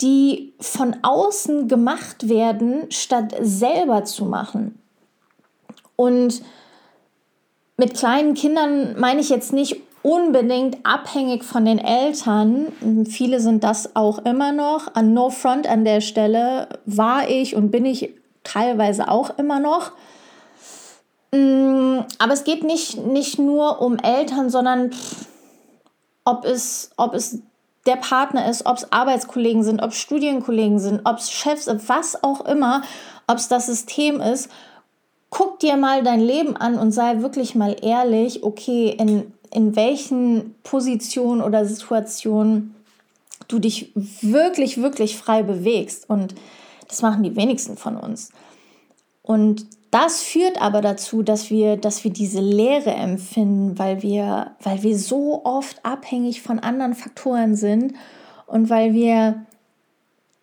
die 0.00 0.54
von 0.60 0.96
außen 1.02 1.68
gemacht 1.68 2.28
werden, 2.28 2.90
statt 2.90 3.34
selber 3.40 4.04
zu 4.04 4.24
machen. 4.24 4.78
Und 5.96 6.42
mit 7.76 7.94
kleinen 7.94 8.34
Kindern 8.34 8.98
meine 8.98 9.20
ich 9.20 9.28
jetzt 9.28 9.52
nicht 9.52 9.76
unbedingt 10.02 10.78
abhängig 10.84 11.44
von 11.44 11.64
den 11.64 11.78
Eltern. 11.78 13.06
Viele 13.08 13.40
sind 13.40 13.64
das 13.64 13.94
auch 13.94 14.18
immer 14.24 14.52
noch. 14.52 14.94
An 14.94 15.14
No 15.14 15.30
Front 15.30 15.68
an 15.68 15.84
der 15.84 16.00
Stelle 16.00 16.68
war 16.86 17.28
ich 17.28 17.54
und 17.54 17.70
bin 17.70 17.84
ich 17.84 18.10
teilweise 18.42 19.08
auch 19.08 19.38
immer 19.38 19.60
noch. 19.60 19.92
Mm, 21.34 22.00
aber 22.18 22.32
es 22.32 22.44
geht 22.44 22.62
nicht, 22.62 22.98
nicht 22.98 23.38
nur 23.38 23.80
um 23.80 23.98
Eltern, 23.98 24.50
sondern 24.50 24.90
ob 26.24 26.44
es, 26.44 26.90
ob 26.96 27.14
es 27.14 27.40
der 27.86 27.96
Partner 27.96 28.48
ist, 28.48 28.66
ob 28.66 28.76
es 28.76 28.92
Arbeitskollegen 28.92 29.64
sind, 29.64 29.82
ob 29.82 29.90
es 29.90 29.98
Studienkollegen 29.98 30.78
sind, 30.78 31.00
ob 31.04 31.18
es 31.18 31.30
Chefs, 31.32 31.68
was 31.88 32.22
auch 32.22 32.44
immer, 32.46 32.82
ob 33.26 33.38
es 33.38 33.48
das 33.48 33.66
System 33.66 34.20
ist. 34.20 34.48
Guck 35.30 35.58
dir 35.60 35.76
mal 35.76 36.02
dein 36.02 36.20
Leben 36.20 36.56
an 36.56 36.78
und 36.78 36.92
sei 36.92 37.22
wirklich 37.22 37.54
mal 37.54 37.76
ehrlich, 37.82 38.44
okay, 38.44 38.94
in, 38.98 39.32
in 39.50 39.74
welchen 39.74 40.54
Positionen 40.62 41.40
oder 41.40 41.64
Situationen 41.64 42.74
du 43.48 43.58
dich 43.58 43.92
wirklich, 43.94 44.80
wirklich 44.80 45.16
frei 45.16 45.42
bewegst. 45.42 46.08
Und 46.08 46.34
das 46.88 47.02
machen 47.02 47.22
die 47.22 47.34
wenigsten 47.34 47.76
von 47.76 47.96
uns. 47.96 48.30
Und 49.22 49.66
das 49.92 50.22
führt 50.22 50.60
aber 50.60 50.80
dazu, 50.80 51.22
dass 51.22 51.50
wir, 51.50 51.76
dass 51.76 52.02
wir 52.02 52.10
diese 52.10 52.40
Leere 52.40 52.92
empfinden, 52.92 53.78
weil 53.78 54.02
wir, 54.02 54.56
weil 54.62 54.82
wir 54.82 54.96
so 54.96 55.44
oft 55.44 55.84
abhängig 55.84 56.40
von 56.40 56.58
anderen 56.58 56.94
Faktoren 56.94 57.56
sind 57.56 57.92
und 58.46 58.70
weil 58.70 58.94
wir, 58.94 59.44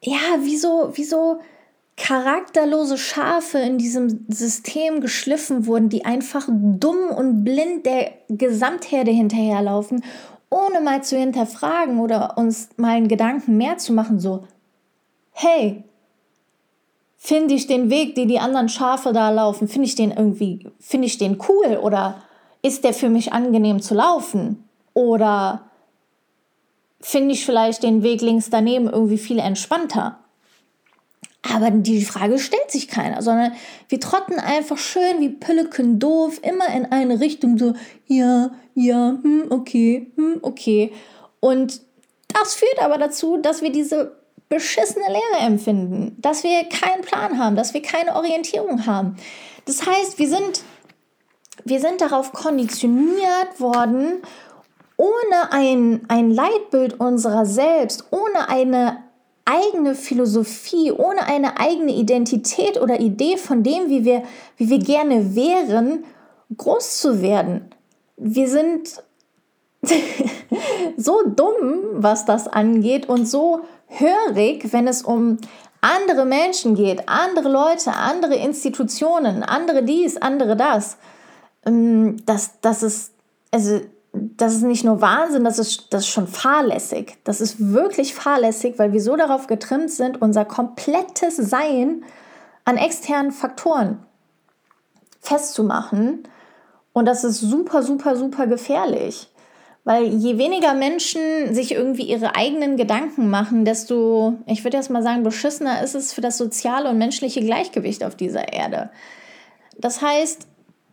ja, 0.03 0.20
wie 0.41 0.56
so, 0.56 0.91
wie 0.94 1.03
so 1.03 1.39
charakterlose 1.98 3.00
Schafe 3.00 3.58
in 3.58 3.79
diesem 3.79 4.24
System 4.27 5.01
geschliffen 5.01 5.65
wurden, 5.65 5.89
die 5.89 6.06
einfach 6.06 6.48
dumm 6.48 7.10
und 7.10 7.44
blind 7.44 7.88
der 7.88 8.12
Gesamtherde 8.29 9.10
hinterherlaufen, 9.10 10.03
ohne 10.51 10.79
mal 10.79 11.03
zu 11.03 11.18
hinterfragen 11.18 12.00
oder 12.00 12.38
uns 12.38 12.70
mal 12.77 12.91
einen 12.91 13.08
Gedanken 13.08 13.58
mehr 13.58 13.79
zu 13.79 13.94
machen, 13.94 14.20
so, 14.20 14.46
hey, 15.32 15.84
Finde 17.21 17.53
ich 17.53 17.67
den 17.67 17.89
Weg, 17.89 18.15
den 18.15 18.29
die 18.29 18.39
anderen 18.39 18.69
Schafe 18.69 19.11
da 19.11 19.29
laufen, 19.29 19.67
finde 19.67 19.88
ich 19.88 19.95
den 19.95 20.11
irgendwie, 20.11 20.65
finde 20.79 21.05
ich 21.05 21.17
den 21.17 21.38
cool 21.49 21.77
oder 21.77 22.23
ist 22.61 22.85
der 22.85 22.93
für 22.93 23.09
mich 23.09 23.33
angenehm 23.33 23.81
zu 23.81 23.93
laufen? 23.93 24.63
Oder 24.93 25.69
finde 27.01 27.33
ich 27.33 27.45
vielleicht 27.45 27.83
den 27.83 28.03
Weg 28.03 28.21
links 28.21 28.49
daneben 28.49 28.88
irgendwie 28.88 29.17
viel 29.17 29.38
entspannter? 29.39 30.19
Aber 31.41 31.71
die 31.71 32.05
Frage 32.05 32.39
stellt 32.39 32.71
sich 32.71 32.88
keiner, 32.88 33.21
sondern 33.21 33.51
wir 33.89 33.99
trotten 33.99 34.39
einfach 34.39 34.77
schön 34.77 35.19
wie 35.19 35.29
Pülleken 35.29 35.99
doof 35.99 36.39
immer 36.41 36.73
in 36.73 36.85
eine 36.85 37.19
Richtung 37.19 37.57
so, 37.57 37.73
ja, 38.07 38.51
ja, 38.75 39.17
hm, 39.21 39.47
okay, 39.49 40.09
hm, 40.15 40.39
okay. 40.41 40.93
Und 41.41 41.81
das 42.29 42.55
führt 42.55 42.81
aber 42.81 42.97
dazu, 42.97 43.38
dass 43.38 43.61
wir 43.61 43.73
diese 43.73 44.18
beschissene 44.50 45.06
Leere 45.08 45.46
empfinden, 45.46 46.18
dass 46.20 46.44
wir 46.44 46.63
keinen 46.65 47.03
Plan 47.03 47.38
haben, 47.39 47.56
dass 47.56 47.74
wir 47.74 47.82
keine 47.82 48.15
Orientierung 48.15 48.86
haben. 48.88 49.15
Das 49.65 49.86
heißt, 49.86 50.18
wir 50.18 50.27
sind, 50.27 50.63
wir 51.63 51.79
sind 51.79 52.01
darauf 52.01 52.34
konditioniert 52.34 53.60
worden, 53.60 54.24
ohne 54.98 55.51
ein, 55.51 56.01
ein 56.08 56.32
Leitbild 56.32 57.00
unserer 57.00 57.46
selbst, 57.46 58.06
ohne 58.10 58.50
eine 58.50 59.03
eigene 59.46 59.96
Philosophie, 59.96 60.91
ohne 60.91 61.25
eine 61.25 61.60
eigene 61.60 61.94
Identität 61.94 62.82
oder 62.82 63.00
Idee 63.00 63.38
von 63.38 63.63
dem, 63.63 63.89
wie 63.89 64.03
wir, 64.03 64.24
wie 64.58 64.70
wir 64.70 64.79
gerne 64.79 65.36
wären, 65.36 66.03
groß 66.58 67.00
zu 67.00 67.22
werden. 67.22 67.70
Wir 68.18 68.50
sind 68.50 69.03
so 70.98 71.22
dumm, 71.24 71.79
was 71.94 72.25
das 72.25 72.48
angeht 72.48 73.08
und 73.08 73.27
so 73.27 73.62
hörig, 73.89 74.72
wenn 74.72 74.88
es 74.88 75.01
um 75.01 75.38
andere 75.81 76.25
Menschen 76.25 76.75
geht, 76.75 77.08
andere 77.08 77.50
Leute, 77.50 77.93
andere 77.93 78.36
Institutionen, 78.36 79.43
andere 79.43 79.84
dies, 79.84 80.17
andere 80.17 80.55
das. 80.55 80.98
Ähm, 81.65 82.17
das, 82.25 82.60
das, 82.62 82.84
ist, 82.84 83.13
also, 83.51 83.81
das 84.13 84.55
ist 84.55 84.63
nicht 84.63 84.84
nur 84.84 85.01
Wahnsinn, 85.01 85.43
das 85.43 85.60
ist, 85.60 85.93
das 85.93 86.03
ist 86.03 86.10
schon 86.10 86.27
fahrlässig. 86.27 87.17
Das 87.24 87.41
ist 87.41 87.58
wirklich 87.60 88.13
fahrlässig, 88.13 88.77
weil 88.77 88.93
wir 88.93 89.01
so 89.01 89.15
darauf 89.15 89.48
getrimmt 89.48 89.91
sind, 89.91 90.22
unser 90.22 90.46
komplettes 90.46 91.38
Sein 91.38 92.03
an 92.65 92.77
externen 92.77 93.31
Faktoren 93.31 94.00
festzumachen. 95.22 96.24
Und 96.93 97.05
das 97.05 97.24
ist 97.24 97.39
super, 97.39 97.84
super, 97.84 98.15
super 98.15 98.48
gefährlich. 98.48 99.28
Weil 99.89 100.05
je 100.05 100.38
weniger 100.38 100.75
Menschen 100.75 101.55
sich 101.55 101.72
irgendwie 101.72 102.03
ihre 102.03 102.36
eigenen 102.36 102.77
Gedanken 102.77 103.31
machen, 103.31 103.65
desto, 103.65 104.36
ich 104.46 104.63
würde 104.63 104.77
jetzt 104.77 104.91
mal 104.91 105.01
sagen, 105.01 105.24
beschissener 105.24 105.81
ist 105.81 105.96
es 105.96 106.13
für 106.13 106.22
das 106.22 106.38
soziale 106.38 106.91
und 106.91 107.00
menschliche 107.00 107.41
Gleichgewicht 107.41 108.03
auf 108.03 108.13
dieser 108.13 108.53
Erde. 108.53 108.91
Das 109.79 110.03
heißt, 110.03 110.46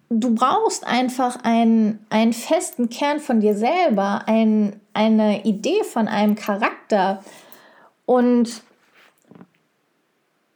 du 0.08 0.34
brauchst 0.34 0.86
einfach 0.86 1.44
einen, 1.44 2.06
einen 2.08 2.32
festen 2.32 2.88
Kern 2.88 3.20
von 3.20 3.40
dir 3.40 3.54
selber, 3.54 4.22
ein, 4.28 4.80
eine 4.94 5.44
Idee 5.44 5.84
von 5.84 6.08
einem 6.08 6.34
Charakter. 6.34 7.22
Und 8.06 8.62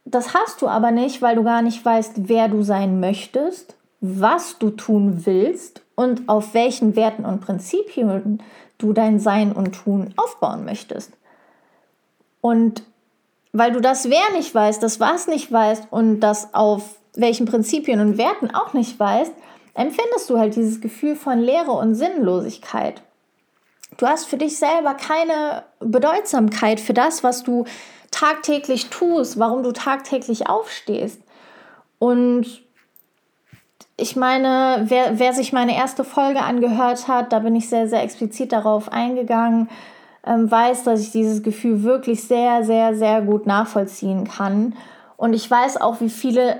das 0.03 0.33
hast 0.33 0.63
du 0.63 0.67
aber 0.67 0.89
nicht, 0.89 1.21
weil 1.21 1.35
du 1.35 1.43
gar 1.43 1.61
nicht 1.61 1.85
weißt, 1.85 2.27
wer 2.27 2.47
du 2.47 2.63
sein 2.63 2.99
möchtest, 2.99 3.75
was 3.99 4.57
du 4.57 4.71
tun 4.71 5.27
willst 5.27 5.80
und 5.95 6.27
auf 6.29 6.53
welchen 6.53 6.95
Werten 6.95 7.25
und 7.25 7.41
Prinzipien 7.41 8.41
du 8.77 8.93
dein 8.93 9.19
Sein 9.19 9.51
und 9.51 9.73
Tun 9.73 10.13
aufbauen 10.17 10.65
möchtest. 10.65 11.11
Und 12.41 12.83
weil 13.53 13.71
du 13.71 13.81
das 13.81 14.09
Wer 14.09 14.31
nicht 14.35 14.53
weißt, 14.53 14.81
das 14.81 14.99
Was 14.99 15.27
nicht 15.27 15.51
weißt 15.51 15.87
und 15.91 16.21
das 16.21 16.53
auf 16.53 16.95
welchen 17.15 17.45
Prinzipien 17.45 17.99
und 17.99 18.17
Werten 18.17 18.53
auch 18.53 18.73
nicht 18.73 18.99
weißt, 18.99 19.33
empfindest 19.73 20.29
du 20.29 20.37
halt 20.37 20.55
dieses 20.55 20.81
Gefühl 20.81 21.15
von 21.15 21.39
Leere 21.39 21.71
und 21.71 21.95
Sinnlosigkeit. 21.95 23.01
Du 23.97 24.07
hast 24.07 24.25
für 24.25 24.37
dich 24.37 24.57
selber 24.57 24.93
keine 24.93 25.63
Bedeutsamkeit 25.79 26.79
für 26.79 26.93
das, 26.93 27.23
was 27.23 27.43
du 27.43 27.65
tagtäglich 28.09 28.89
tust, 28.89 29.37
warum 29.37 29.63
du 29.63 29.71
tagtäglich 29.71 30.47
aufstehst. 30.47 31.21
Und 31.99 32.63
ich 34.01 34.15
meine, 34.15 34.85
wer, 34.87 35.19
wer 35.19 35.33
sich 35.33 35.53
meine 35.53 35.75
erste 35.75 36.03
Folge 36.03 36.41
angehört 36.41 37.07
hat, 37.07 37.31
da 37.31 37.39
bin 37.39 37.55
ich 37.55 37.69
sehr, 37.69 37.87
sehr 37.87 38.01
explizit 38.01 38.51
darauf 38.51 38.91
eingegangen, 38.91 39.69
ähm, 40.25 40.49
weiß, 40.49 40.83
dass 40.83 41.01
ich 41.01 41.11
dieses 41.11 41.43
Gefühl 41.43 41.83
wirklich 41.83 42.23
sehr, 42.23 42.63
sehr, 42.63 42.95
sehr 42.95 43.21
gut 43.21 43.45
nachvollziehen 43.45 44.27
kann. 44.27 44.75
Und 45.17 45.33
ich 45.33 45.49
weiß 45.49 45.79
auch, 45.79 46.01
wie 46.01 46.09
viele 46.09 46.57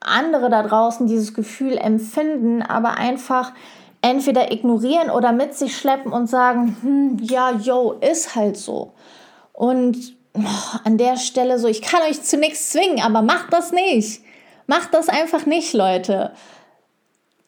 andere 0.00 0.50
da 0.50 0.62
draußen 0.62 1.06
dieses 1.06 1.34
Gefühl 1.34 1.76
empfinden, 1.76 2.62
aber 2.62 2.96
einfach 2.96 3.52
entweder 4.00 4.52
ignorieren 4.52 5.10
oder 5.10 5.32
mit 5.32 5.54
sich 5.54 5.76
schleppen 5.76 6.12
und 6.12 6.28
sagen, 6.28 6.76
hm, 6.80 7.16
ja, 7.22 7.52
yo, 7.52 7.96
ist 8.00 8.36
halt 8.36 8.56
so. 8.56 8.92
Und 9.52 9.96
oh, 10.34 10.78
an 10.84 10.98
der 10.98 11.16
Stelle 11.16 11.58
so, 11.58 11.66
ich 11.66 11.82
kann 11.82 12.02
euch 12.08 12.22
zu 12.22 12.36
nichts 12.36 12.70
zwingen, 12.70 13.02
aber 13.02 13.22
macht 13.22 13.52
das 13.52 13.72
nicht. 13.72 14.22
Macht 14.66 14.94
das 14.94 15.08
einfach 15.08 15.46
nicht, 15.46 15.72
Leute 15.72 16.32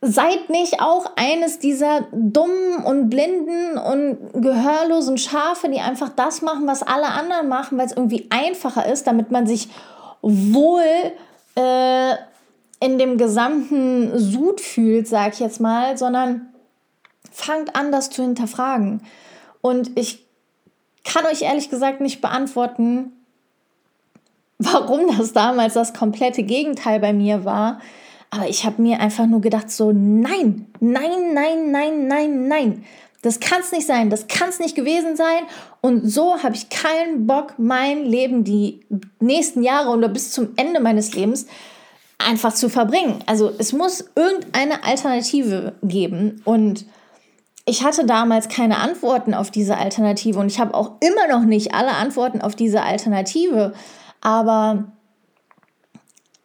seid 0.00 0.50
nicht 0.50 0.80
auch 0.80 1.10
eines 1.16 1.58
dieser 1.58 2.02
dummen 2.12 2.84
und 2.84 3.08
blinden 3.08 3.78
und 3.78 4.42
gehörlosen 4.42 5.18
Schafe, 5.18 5.68
die 5.68 5.80
einfach 5.80 6.10
das 6.10 6.42
machen, 6.42 6.66
was 6.66 6.82
alle 6.82 7.08
anderen 7.08 7.48
machen, 7.48 7.78
weil 7.78 7.86
es 7.86 7.96
irgendwie 7.96 8.26
einfacher 8.30 8.86
ist, 8.86 9.06
damit 9.06 9.30
man 9.30 9.46
sich 9.46 9.68
wohl 10.22 10.82
äh, 11.56 12.14
in 12.80 12.98
dem 12.98 13.16
gesamten 13.16 14.18
Sud 14.18 14.60
fühlt, 14.60 15.08
sag 15.08 15.32
ich 15.34 15.40
jetzt 15.40 15.60
mal, 15.60 15.96
sondern 15.96 16.52
fangt 17.32 17.74
an, 17.74 17.90
das 17.90 18.10
zu 18.10 18.22
hinterfragen. 18.22 19.02
Und 19.62 19.98
ich 19.98 20.26
kann 21.04 21.24
euch 21.26 21.42
ehrlich 21.42 21.70
gesagt 21.70 22.00
nicht 22.00 22.20
beantworten, 22.20 23.12
warum 24.58 25.16
das 25.16 25.32
damals 25.32 25.74
das 25.74 25.94
komplette 25.94 26.42
Gegenteil 26.42 27.00
bei 27.00 27.12
mir 27.12 27.44
war. 27.44 27.80
Aber 28.36 28.48
ich 28.48 28.66
habe 28.66 28.82
mir 28.82 29.00
einfach 29.00 29.26
nur 29.26 29.40
gedacht, 29.40 29.70
so 29.70 29.92
nein, 29.92 30.66
nein, 30.80 31.32
nein, 31.32 31.70
nein, 31.70 32.06
nein, 32.06 32.48
nein. 32.48 32.84
Das 33.22 33.40
kann 33.40 33.60
es 33.60 33.72
nicht 33.72 33.86
sein, 33.86 34.10
das 34.10 34.28
kann 34.28 34.50
es 34.50 34.60
nicht 34.60 34.76
gewesen 34.76 35.16
sein. 35.16 35.42
Und 35.80 36.08
so 36.08 36.42
habe 36.42 36.54
ich 36.54 36.68
keinen 36.68 37.26
Bock, 37.26 37.54
mein 37.56 38.04
Leben 38.04 38.44
die 38.44 38.80
nächsten 39.20 39.62
Jahre 39.62 39.90
oder 39.90 40.08
bis 40.08 40.32
zum 40.32 40.50
Ende 40.56 40.80
meines 40.80 41.14
Lebens 41.14 41.46
einfach 42.18 42.52
zu 42.52 42.68
verbringen. 42.68 43.20
Also 43.26 43.50
es 43.58 43.72
muss 43.72 44.04
irgendeine 44.14 44.84
Alternative 44.84 45.74
geben. 45.82 46.42
Und 46.44 46.84
ich 47.64 47.84
hatte 47.84 48.04
damals 48.04 48.48
keine 48.48 48.78
Antworten 48.78 49.34
auf 49.34 49.50
diese 49.50 49.76
Alternative 49.76 50.38
und 50.38 50.46
ich 50.46 50.60
habe 50.60 50.74
auch 50.74 50.92
immer 51.00 51.26
noch 51.26 51.44
nicht 51.44 51.74
alle 51.74 51.94
Antworten 51.94 52.42
auf 52.42 52.54
diese 52.54 52.82
Alternative. 52.82 53.72
Aber 54.20 54.84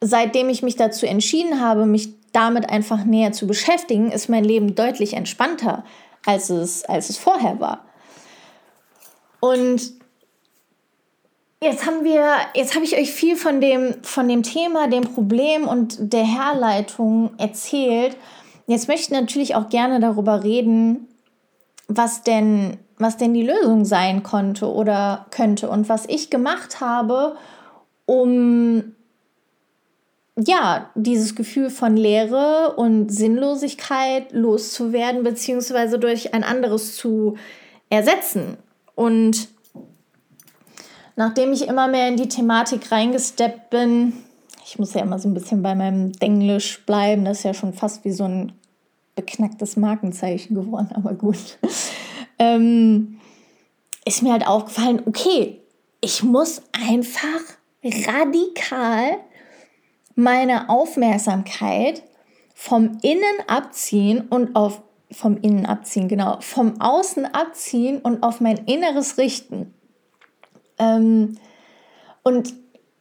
seitdem 0.02 0.50
ich 0.50 0.64
mich 0.64 0.76
dazu 0.76 1.06
entschieden 1.06 1.62
habe, 1.62 1.86
mich 1.86 2.10
damit 2.34 2.70
einfach 2.70 3.06
näher 3.06 3.32
zu 3.32 3.46
beschäftigen, 3.46 4.12
ist 4.12 4.30
mein 4.30 4.44
Leben 4.44 4.76
deutlich 4.76 5.14
entspannter, 5.14 5.84
als 6.26 6.50
es, 6.50 6.84
als 6.86 7.10
es 7.10 7.18
vorher 7.18 7.60
war. 7.60 7.86
Und 9.40 9.94
jetzt 11.62 11.86
haben 11.86 12.04
wir, 12.04 12.36
jetzt 12.56 12.74
habe 12.76 12.86
ich 12.86 12.98
euch 12.98 13.12
viel 13.12 13.36
von 13.36 13.62
dem, 13.62 14.04
von 14.04 14.28
dem 14.28 14.44
Thema, 14.44 14.88
dem 14.88 15.04
Problem 15.04 15.68
und 15.68 16.14
der 16.14 16.26
Herleitung 16.26 17.32
erzählt. 17.38 18.18
Jetzt 18.68 18.88
möchte 18.88 19.14
ich 19.14 19.20
natürlich 19.20 19.56
auch 19.56 19.70
gerne 19.70 20.00
darüber 20.00 20.44
reden, 20.44 21.08
was 21.88 22.24
denn, 22.24 22.78
was 22.98 23.18
denn 23.18 23.34
die 23.34 23.46
Lösung 23.46 23.86
sein 23.86 24.24
konnte 24.24 24.72
oder 24.72 25.26
könnte 25.32 25.70
und 25.70 25.90
was 25.90 26.06
ich 26.08 26.30
gemacht 26.30 26.80
habe, 26.80 27.36
um 28.06 28.96
ja, 30.48 30.90
dieses 30.96 31.36
Gefühl 31.36 31.70
von 31.70 31.98
Leere 31.98 32.74
und 32.76 33.10
Sinnlosigkeit 33.10 34.32
loszuwerden, 34.32 35.24
beziehungsweise 35.24 36.00
durch 36.00 36.34
ein 36.34 36.44
anderes 36.44 36.96
zu 36.96 37.36
ersetzen. 37.90 38.58
Und 38.96 39.50
nachdem 41.16 41.54
ich 41.54 41.68
immer 41.68 41.88
mehr 41.88 42.08
in 42.08 42.18
die 42.18 42.30
Thematik 42.30 42.92
reingesteppt 42.92 43.70
bin, 43.70 44.14
ich 44.66 44.80
muss 44.80 44.94
ja 44.94 45.02
immer 45.02 45.20
so 45.20 45.28
ein 45.28 45.34
bisschen 45.34 45.62
bei 45.62 45.76
meinem 45.76 46.14
Denglisch 46.14 46.86
bleiben, 46.86 47.26
das 47.26 47.40
ist 47.40 47.44
ja 47.44 47.54
schon 47.54 47.74
fast 47.74 48.06
wie 48.06 48.12
so 48.12 48.24
ein 48.24 48.54
beknacktes 49.16 49.76
Markenzeichen 49.76 50.56
geworden, 50.56 50.90
aber 50.96 51.14
gut. 51.14 51.58
ähm, 52.40 53.20
ist 54.06 54.24
mir 54.24 54.32
halt 54.32 54.48
aufgefallen, 54.48 55.02
okay, 55.06 55.60
ich 56.00 56.24
muss 56.24 56.62
einfach 56.72 57.42
radikal 57.84 59.18
meine 60.16 60.70
Aufmerksamkeit 60.70 62.04
vom 62.54 62.98
Innen 63.02 63.24
abziehen 63.48 64.22
und 64.30 64.56
auf 64.56 64.82
vom 65.12 65.38
Innen 65.38 65.66
abziehen, 65.66 66.08
genau, 66.08 66.38
vom 66.40 66.80
Außen 66.80 67.26
abziehen 67.26 68.00
und 68.00 68.24
auf 68.24 68.40
mein 68.40 68.58
Inneres 68.66 69.18
richten. 69.18 69.74
Ähm, 70.80 71.38
und 72.24 72.54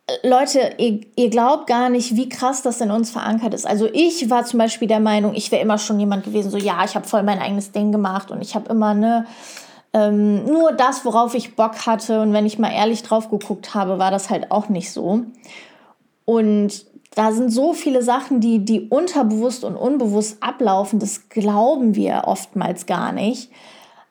äh, 0.06 0.28
Leute, 0.28 0.74
ihr, 0.78 1.00
ihr, 1.16 1.30
glaubt 1.30 1.66
gar 1.66 1.88
nicht, 1.88 2.16
wie 2.16 2.28
krass 2.28 2.62
das 2.62 2.80
in 2.80 2.90
uns 2.90 3.10
verankert 3.10 3.54
ist. 3.54 3.66
Also 3.66 3.88
ich 3.92 4.28
war 4.28 4.44
zum 4.44 4.58
Beispiel 4.58 4.88
der 4.88 5.00
Meinung, 5.00 5.34
ich 5.34 5.52
wäre 5.52 5.62
immer 5.62 5.78
schon 5.78 6.00
jemand 6.00 6.24
gewesen, 6.24 6.50
so 6.50 6.58
ja, 6.58 6.84
ich 6.84 6.96
habe 6.96 7.06
voll 7.06 7.22
mein 7.22 7.38
eigenes 7.38 7.72
Ding 7.72 7.92
gemacht 7.92 8.30
und 8.30 8.42
ich 8.42 8.54
habe 8.54 8.68
immer 8.70 8.94
ne, 8.94 9.26
ähm, 9.92 10.44
nur 10.46 10.72
das, 10.72 11.04
worauf 11.04 11.34
ich 11.34 11.56
Bock 11.56 11.86
hatte. 11.86 12.20
Und 12.20 12.32
wenn 12.32 12.46
ich 12.46 12.58
mal 12.58 12.72
ehrlich 12.72 13.02
drauf 13.02 13.30
geguckt 13.30 13.74
habe, 13.74 13.98
war 13.98 14.10
das 14.10 14.30
halt 14.30 14.50
auch 14.50 14.68
nicht 14.68 14.92
so. 14.92 15.22
Und 16.24 16.86
da 17.14 17.32
sind 17.32 17.50
so 17.50 17.72
viele 17.72 18.02
Sachen, 18.02 18.40
die, 18.40 18.64
die 18.64 18.88
unterbewusst 18.88 19.64
und 19.64 19.76
unbewusst 19.76 20.42
ablaufen, 20.42 20.98
das 21.00 21.28
glauben 21.28 21.94
wir 21.94 22.22
oftmals 22.26 22.86
gar 22.86 23.12
nicht. 23.12 23.50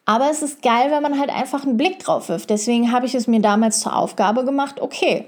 Aber 0.05 0.29
es 0.29 0.41
ist 0.41 0.61
geil, 0.61 0.91
wenn 0.91 1.03
man 1.03 1.19
halt 1.19 1.29
einfach 1.29 1.65
einen 1.65 1.77
Blick 1.77 1.99
drauf 1.99 2.29
wirft. 2.29 2.49
Deswegen 2.49 2.91
habe 2.91 3.05
ich 3.05 3.15
es 3.15 3.27
mir 3.27 3.41
damals 3.41 3.79
zur 3.79 3.95
Aufgabe 3.95 4.43
gemacht, 4.43 4.81
okay, 4.81 5.25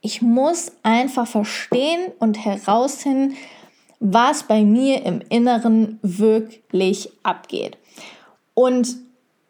ich 0.00 0.22
muss 0.22 0.72
einfach 0.82 1.26
verstehen 1.26 2.12
und 2.18 2.44
herausfinden, 2.44 3.36
was 4.00 4.42
bei 4.42 4.64
mir 4.64 5.04
im 5.04 5.20
Inneren 5.28 5.98
wirklich 6.02 7.10
abgeht. 7.22 7.78
Und 8.54 8.96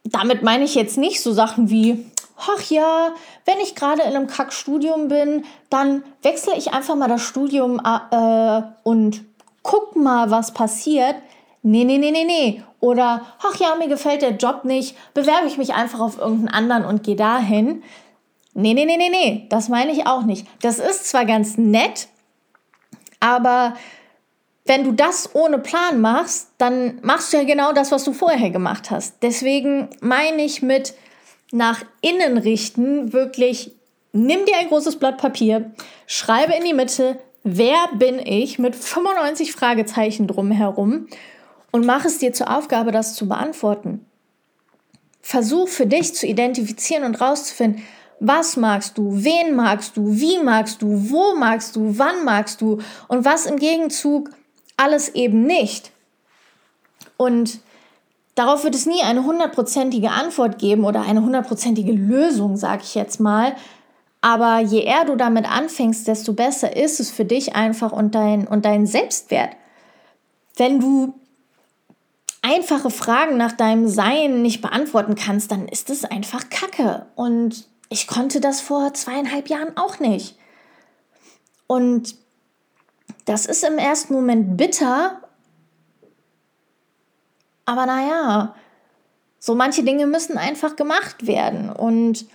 damit 0.04 0.42
meine 0.42 0.64
ich 0.64 0.74
jetzt 0.74 0.98
nicht 0.98 1.20
so 1.20 1.32
Sachen 1.32 1.70
wie, 1.70 2.04
ach 2.36 2.62
ja, 2.70 3.12
wenn 3.44 3.58
ich 3.60 3.74
gerade 3.74 4.02
in 4.02 4.14
einem 4.14 4.26
Kackstudium 4.26 5.08
bin, 5.08 5.44
dann 5.70 6.04
wechsle 6.22 6.56
ich 6.56 6.72
einfach 6.72 6.94
mal 6.94 7.08
das 7.08 7.22
Studium 7.22 7.80
äh, 7.84 8.62
und 8.82 9.24
guck 9.62 9.96
mal, 9.96 10.30
was 10.30 10.52
passiert. 10.52 11.16
Nee, 11.62 11.84
nee, 11.84 11.98
nee, 11.98 12.10
nee, 12.10 12.24
nee. 12.24 12.62
Oder, 12.80 13.22
ach 13.42 13.58
ja, 13.58 13.74
mir 13.76 13.88
gefällt 13.88 14.22
der 14.22 14.36
Job 14.36 14.64
nicht, 14.64 14.96
bewerbe 15.14 15.46
ich 15.46 15.56
mich 15.56 15.74
einfach 15.74 16.00
auf 16.00 16.18
irgendeinen 16.18 16.48
anderen 16.48 16.84
und 16.84 17.02
gehe 17.02 17.16
dahin. 17.16 17.82
Nee, 18.52 18.74
nee, 18.74 18.84
nee, 18.84 18.96
nee, 18.96 19.08
nee, 19.08 19.46
das 19.48 19.68
meine 19.68 19.90
ich 19.90 20.06
auch 20.06 20.22
nicht. 20.22 20.46
Das 20.60 20.78
ist 20.78 21.08
zwar 21.08 21.24
ganz 21.24 21.56
nett, 21.56 22.08
aber 23.20 23.74
wenn 24.66 24.84
du 24.84 24.92
das 24.92 25.34
ohne 25.34 25.58
Plan 25.58 26.00
machst, 26.00 26.50
dann 26.58 26.98
machst 27.02 27.32
du 27.32 27.38
ja 27.38 27.44
genau 27.44 27.72
das, 27.72 27.90
was 27.90 28.04
du 28.04 28.12
vorher 28.12 28.50
gemacht 28.50 28.90
hast. 28.90 29.16
Deswegen 29.22 29.88
meine 30.00 30.42
ich 30.42 30.62
mit, 30.62 30.94
nach 31.54 31.84
innen 32.00 32.36
richten, 32.36 33.12
wirklich 33.12 33.70
nimm 34.12 34.44
dir 34.44 34.56
ein 34.58 34.68
großes 34.68 34.96
Blatt 34.96 35.18
Papier, 35.18 35.72
schreibe 36.06 36.52
in 36.52 36.64
die 36.64 36.74
Mitte, 36.74 37.18
wer 37.44 37.88
bin 37.94 38.18
ich 38.18 38.58
mit 38.58 38.74
95 38.74 39.52
Fragezeichen 39.52 40.26
drumherum 40.26 41.06
und 41.70 41.86
mach 41.86 42.04
es 42.04 42.18
dir 42.18 42.32
zur 42.32 42.56
Aufgabe, 42.56 42.90
das 42.90 43.14
zu 43.14 43.28
beantworten. 43.28 44.04
Versuch 45.22 45.68
für 45.68 45.86
dich 45.86 46.14
zu 46.14 46.26
identifizieren 46.26 47.04
und 47.04 47.20
rauszufinden, 47.20 47.82
was 48.18 48.56
magst 48.56 48.98
du, 48.98 49.10
wen 49.24 49.54
magst 49.54 49.96
du, 49.96 50.12
wie 50.18 50.38
magst 50.38 50.82
du, 50.82 51.10
wo 51.10 51.36
magst 51.36 51.76
du, 51.76 51.98
wann 51.98 52.24
magst 52.24 52.60
du 52.60 52.80
und 53.06 53.24
was 53.24 53.46
im 53.46 53.58
Gegenzug 53.58 54.30
alles 54.76 55.08
eben 55.10 55.44
nicht. 55.44 55.92
Und 57.16 57.60
Darauf 58.34 58.64
wird 58.64 58.74
es 58.74 58.86
nie 58.86 59.02
eine 59.02 59.24
hundertprozentige 59.24 60.10
Antwort 60.10 60.58
geben 60.58 60.84
oder 60.84 61.02
eine 61.02 61.22
hundertprozentige 61.22 61.92
Lösung, 61.92 62.56
sage 62.56 62.82
ich 62.82 62.94
jetzt 62.94 63.20
mal. 63.20 63.54
Aber 64.20 64.58
je 64.58 64.82
eher 64.82 65.04
du 65.04 65.16
damit 65.16 65.48
anfängst, 65.48 66.08
desto 66.08 66.32
besser 66.32 66.76
ist 66.76 66.98
es 66.98 67.10
für 67.10 67.24
dich 67.24 67.54
einfach 67.54 67.92
und 67.92 68.14
dein, 68.14 68.48
und 68.48 68.64
dein 68.64 68.86
Selbstwert. 68.86 69.50
Wenn 70.56 70.80
du 70.80 71.14
einfache 72.42 72.90
Fragen 72.90 73.36
nach 73.36 73.52
deinem 73.52 73.88
Sein 73.88 74.42
nicht 74.42 74.62
beantworten 74.62 75.14
kannst, 75.14 75.50
dann 75.50 75.68
ist 75.68 75.90
es 75.90 76.04
einfach 76.04 76.48
Kacke. 76.50 77.06
Und 77.14 77.68
ich 77.88 78.06
konnte 78.06 78.40
das 78.40 78.60
vor 78.60 78.94
zweieinhalb 78.94 79.48
Jahren 79.48 79.76
auch 79.76 80.00
nicht. 80.00 80.36
Und 81.66 82.16
das 83.24 83.46
ist 83.46 83.64
im 83.64 83.78
ersten 83.78 84.14
Moment 84.14 84.56
bitter 84.56 85.20
aber 87.66 87.86
naja, 87.86 88.54
so 89.38 89.54
manche 89.54 89.82
Dinge 89.82 90.06
müssen 90.06 90.38
einfach 90.38 90.76
gemacht 90.76 91.26
werden. 91.26 91.70
Und 91.70 92.26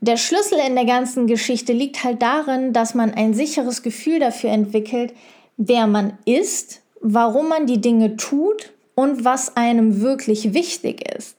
der 0.00 0.16
Schlüssel 0.16 0.58
in 0.66 0.74
der 0.74 0.84
ganzen 0.84 1.26
Geschichte 1.26 1.72
liegt 1.72 2.02
halt 2.02 2.22
darin, 2.22 2.72
dass 2.72 2.94
man 2.94 3.14
ein 3.14 3.34
sicheres 3.34 3.82
Gefühl 3.82 4.18
dafür 4.18 4.50
entwickelt, 4.50 5.14
wer 5.56 5.86
man 5.86 6.18
ist, 6.24 6.80
warum 7.00 7.48
man 7.48 7.66
die 7.66 7.80
Dinge 7.80 8.16
tut 8.16 8.72
und 8.94 9.24
was 9.24 9.56
einem 9.56 10.00
wirklich 10.00 10.54
wichtig 10.54 11.08
ist. 11.16 11.36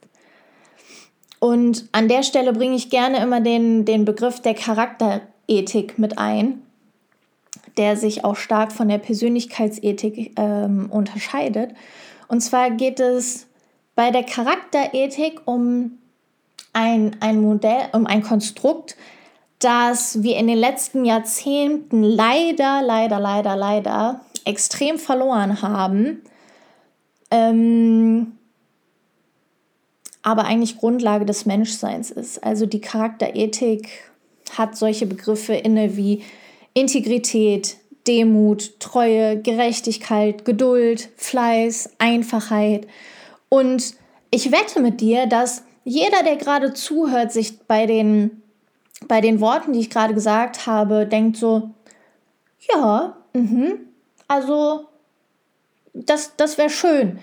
Und 1.39 1.89
an 1.91 2.07
der 2.07 2.23
Stelle 2.23 2.53
bringe 2.53 2.75
ich 2.75 2.89
gerne 2.89 3.21
immer 3.21 3.41
den, 3.41 3.83
den 3.83 4.05
Begriff 4.05 4.39
der 4.39 4.53
Charakterethik 4.53 5.99
mit 5.99 6.17
ein, 6.17 6.61
der 7.75 7.97
sich 7.97 8.23
auch 8.23 8.37
stark 8.37 8.71
von 8.71 8.87
der 8.87 8.99
Persönlichkeitsethik 8.99 10.31
ähm, 10.37 10.89
unterscheidet. 10.89 11.71
Und 12.33 12.41
zwar 12.41 12.71
geht 12.71 12.99
es 12.99 13.45
bei 13.93 14.09
der 14.09 14.23
Charakterethik 14.23 15.41
um 15.45 15.99
ein, 16.73 17.15
ein 17.19 17.39
Modell, 17.39 17.89
um 17.91 18.07
ein 18.07 18.23
Konstrukt, 18.23 18.97
das 19.59 20.23
wir 20.23 20.37
in 20.37 20.47
den 20.47 20.57
letzten 20.57 21.05
Jahrzehnten 21.05 22.01
leider, 22.01 22.81
leider, 22.81 23.19
leider, 23.19 23.55
leider 23.55 24.21
extrem 24.45 24.97
verloren 24.97 25.61
haben, 25.61 26.23
ähm, 27.29 28.31
aber 30.23 30.45
eigentlich 30.45 30.79
Grundlage 30.79 31.25
des 31.25 31.45
Menschseins 31.45 32.09
ist. 32.09 32.43
Also 32.43 32.65
die 32.65 32.81
Charakterethik 32.81 34.11
hat 34.57 34.75
solche 34.75 35.05
Begriffe 35.05 35.53
inne 35.53 35.97
wie 35.97 36.23
Integrität, 36.73 37.77
Demut, 38.07 38.79
Treue, 38.79 39.41
Gerechtigkeit, 39.41 40.45
Geduld, 40.45 41.09
Fleiß, 41.17 41.91
Einfachheit. 41.99 42.87
Und 43.49 43.95
ich 44.31 44.51
wette 44.51 44.81
mit 44.81 44.99
dir, 45.01 45.27
dass 45.27 45.63
jeder, 45.83 46.23
der 46.23 46.37
gerade 46.37 46.73
zuhört, 46.73 47.31
sich 47.31 47.59
bei 47.59 47.85
den, 47.85 48.41
bei 49.07 49.21
den 49.21 49.39
Worten, 49.41 49.73
die 49.73 49.79
ich 49.79 49.89
gerade 49.89 50.13
gesagt 50.13 50.65
habe, 50.65 51.05
denkt 51.05 51.37
so, 51.37 51.71
ja, 52.73 53.17
mh, 53.33 53.73
also 54.27 54.85
das, 55.93 56.35
das 56.37 56.57
wäre 56.57 56.69
schön, 56.69 57.19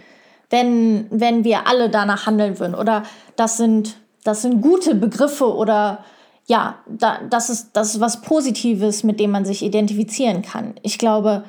wenn, 0.50 1.06
wenn 1.10 1.44
wir 1.44 1.66
alle 1.66 1.90
danach 1.90 2.26
handeln 2.26 2.58
würden. 2.58 2.74
Oder 2.74 3.04
das 3.36 3.56
sind, 3.56 3.96
das 4.24 4.42
sind 4.42 4.60
gute 4.60 4.94
Begriffe 4.94 5.54
oder 5.54 6.04
ja, 6.50 6.80
da, 6.88 7.20
das, 7.30 7.48
ist, 7.48 7.70
das 7.74 7.94
ist 7.94 8.00
was 8.00 8.22
Positives, 8.22 9.04
mit 9.04 9.20
dem 9.20 9.30
man 9.30 9.44
sich 9.44 9.62
identifizieren 9.62 10.42
kann. 10.42 10.74
Ich 10.82 10.98
glaube, 10.98 11.44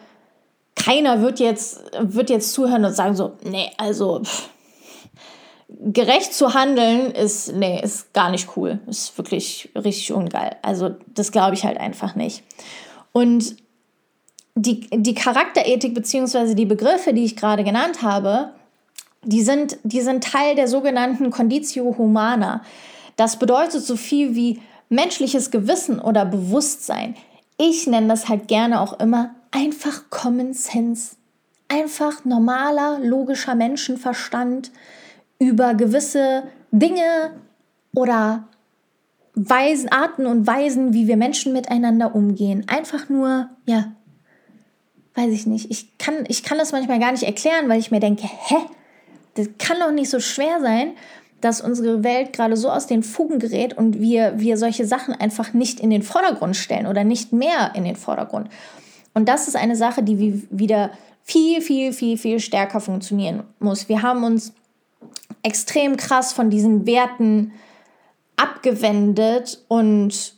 keiner 0.76 1.24
wird 1.24 1.40
jetzt, 1.40 1.82
wird 2.00 2.30
jetzt 2.30 2.54
zuhören 2.54 2.86
und 2.86 2.94
sagen 2.94 3.16
so, 3.16 3.32
nee, 3.44 3.72
also 3.78 4.22
pff, 4.24 4.50
gerecht 5.70 6.36
zu 6.36 6.54
handeln 6.54 7.10
ist, 7.10 7.52
nee, 7.56 7.82
ist 7.82 8.14
gar 8.14 8.30
nicht 8.30 8.56
cool. 8.56 8.80
Ist 8.86 9.18
wirklich 9.18 9.72
richtig 9.74 10.14
ungeil. 10.14 10.58
Also 10.62 10.92
das 11.08 11.32
glaube 11.32 11.56
ich 11.56 11.66
halt 11.66 11.80
einfach 11.80 12.14
nicht. 12.14 12.44
Und 13.12 13.56
die, 14.54 14.82
die 14.92 15.16
Charakterethik 15.16 15.96
bzw. 15.96 16.54
die 16.54 16.68
Begriffe, 16.68 17.12
die 17.12 17.26
ich 17.26 17.36
gerade 17.36 17.64
genannt 17.64 18.04
habe, 18.04 18.52
die 19.24 19.42
sind, 19.42 19.80
die 19.82 20.02
sind 20.02 20.24
Teil 20.24 20.56
der 20.56 20.68
sogenannten 20.68 21.32
Conditio 21.32 21.96
Humana. 21.98 22.62
Das 23.16 23.40
bedeutet 23.40 23.82
so 23.82 23.96
viel 23.96 24.36
wie 24.36 24.62
menschliches 24.92 25.52
Gewissen 25.52 26.00
oder 26.00 26.26
Bewusstsein. 26.26 27.16
Ich 27.58 27.88
nenne 27.88 28.08
das 28.08 28.28
halt 28.28 28.48
gerne 28.48 28.82
auch 28.82 29.00
immer 29.00 29.34
einfach 29.52 30.10
Common 30.10 30.54
Sense. 30.54 31.16
Einfach 31.68 32.26
normaler, 32.26 33.00
logischer 33.00 33.56
Menschenverstand 33.56 34.72
über 35.40 35.74
gewisse 35.74 36.44
Dinge 36.72 37.32
oder 37.96 38.48
Weisen, 39.34 39.90
Arten 39.90 40.26
und 40.26 40.46
Weisen, 40.46 40.94
wie 40.94 41.08
wir 41.08 41.16
Menschen 41.16 41.54
miteinander 41.54 42.14
umgehen. 42.14 42.66
Einfach 42.68 43.08
nur, 43.08 43.50
ja, 43.66 43.94
weiß 45.16 45.32
ich 45.32 45.48
nicht. 45.48 45.72
Ich 45.72 45.98
kann, 45.98 46.26
ich 46.28 46.44
kann 46.44 46.58
das 46.58 46.74
manchmal 46.74 47.00
gar 47.00 47.14
nicht 47.14 47.24
erklären, 47.24 47.70
weil 47.70 47.80
ich 47.80 47.92
mir 47.92 48.02
denke, 48.02 48.24
hä? 48.24 48.58
Das 49.36 49.48
kann 49.58 49.80
doch 49.80 49.92
nicht 49.92 50.10
so 50.10 50.20
schwer 50.20 50.60
sein 50.60 50.92
dass 51.42 51.62
unsere 51.62 52.04
Welt 52.04 52.34
gerade 52.34 52.56
so 52.56 52.70
aus 52.70 52.88
den 52.88 53.04
Fugen 53.04 53.40
gerät 53.40 53.78
und 53.78 54.00
wir, 54.00 54.40
wir 54.40 54.58
solche 54.58 54.86
Sachen 54.86 55.14
einfach 55.14 55.54
nicht 55.54 55.80
in 55.80 55.90
den 55.90 56.04
Vordergrund 56.04 56.56
stellen 56.56 56.88
oder 56.88 57.04
nicht 57.04 57.34
mehr 57.34 57.72
in 57.76 57.84
den 57.84 57.96
Vordergrund. 57.96 58.50
Und 59.14 59.28
das 59.28 59.48
ist 59.48 59.56
eine 59.56 59.76
Sache, 59.76 60.04
die 60.04 60.48
wieder 60.50 60.92
viel, 61.24 61.62
viel, 61.62 61.94
viel, 61.94 62.18
viel 62.18 62.40
stärker 62.40 62.80
funktionieren 62.80 63.44
muss. 63.60 63.90
Wir 63.90 64.02
haben 64.02 64.24
uns 64.24 64.54
extrem 65.44 65.98
krass 65.98 66.34
von 66.34 66.50
diesen 66.50 66.86
Werten 66.86 67.54
abgewendet 68.38 69.64
und 69.68 70.36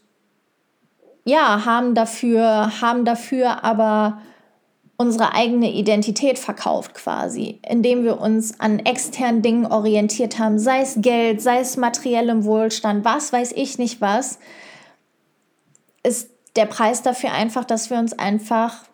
ja, 1.26 1.66
haben 1.66 1.96
dafür, 1.96 2.82
haben 2.82 3.06
dafür 3.06 3.64
aber 3.64 4.22
unsere 5.04 5.34
eigene 5.34 5.72
Identität 5.74 6.40
verkauft 6.40 6.94
quasi, 6.94 7.60
indem 7.68 8.06
wir 8.06 8.22
uns 8.22 8.60
an 8.62 8.80
externen 8.80 9.42
Dingen 9.42 9.66
orientiert 9.66 10.40
haben, 10.40 10.60
sei 10.60 10.80
es 10.80 10.96
Geld, 11.00 11.42
sei 11.42 11.60
es 11.60 11.76
materiellem 11.76 12.46
Wohlstand, 12.46 13.04
was 13.04 13.34
weiß 13.34 13.52
ich 13.52 13.78
nicht 13.78 14.00
was, 14.00 14.40
ist 16.04 16.30
der 16.56 16.68
Preis 16.68 17.02
dafür 17.02 17.34
einfach, 17.34 17.66
dass 17.66 17.90
wir 17.90 17.98
uns 17.98 18.18
einfach 18.18 18.86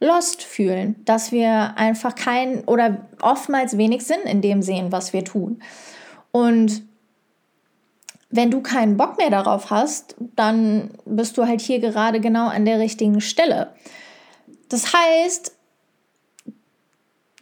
lost 0.00 0.42
fühlen, 0.42 0.96
dass 1.04 1.32
wir 1.32 1.76
einfach 1.76 2.14
kein 2.14 2.64
oder 2.64 3.06
oftmals 3.20 3.76
wenig 3.76 4.04
Sinn 4.06 4.22
in 4.24 4.40
dem 4.40 4.62
sehen, 4.62 4.90
was 4.90 5.12
wir 5.12 5.24
tun. 5.24 5.62
Und 6.30 6.82
wenn 8.30 8.50
du 8.50 8.62
keinen 8.62 8.96
Bock 8.96 9.18
mehr 9.18 9.28
darauf 9.28 9.70
hast, 9.70 10.16
dann 10.34 10.92
bist 11.04 11.36
du 11.36 11.46
halt 11.46 11.60
hier 11.60 11.78
gerade 11.78 12.20
genau 12.20 12.48
an 12.48 12.64
der 12.64 12.78
richtigen 12.78 13.20
Stelle. 13.20 13.74
Das 14.72 14.92
heißt, 14.94 15.52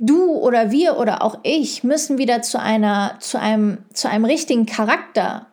du 0.01 0.33
oder 0.33 0.73
wir 0.73 0.97
oder 0.99 1.23
auch 1.23 1.38
ich 1.45 1.85
müssen 1.85 2.19
wieder 2.19 2.43
zu 2.43 2.59
einer, 2.59 3.19
zu 3.21 3.38
einem, 3.38 3.79
zu 3.93 4.09
einem 4.09 4.25
richtigen 4.25 4.66
Charakter 4.66 5.47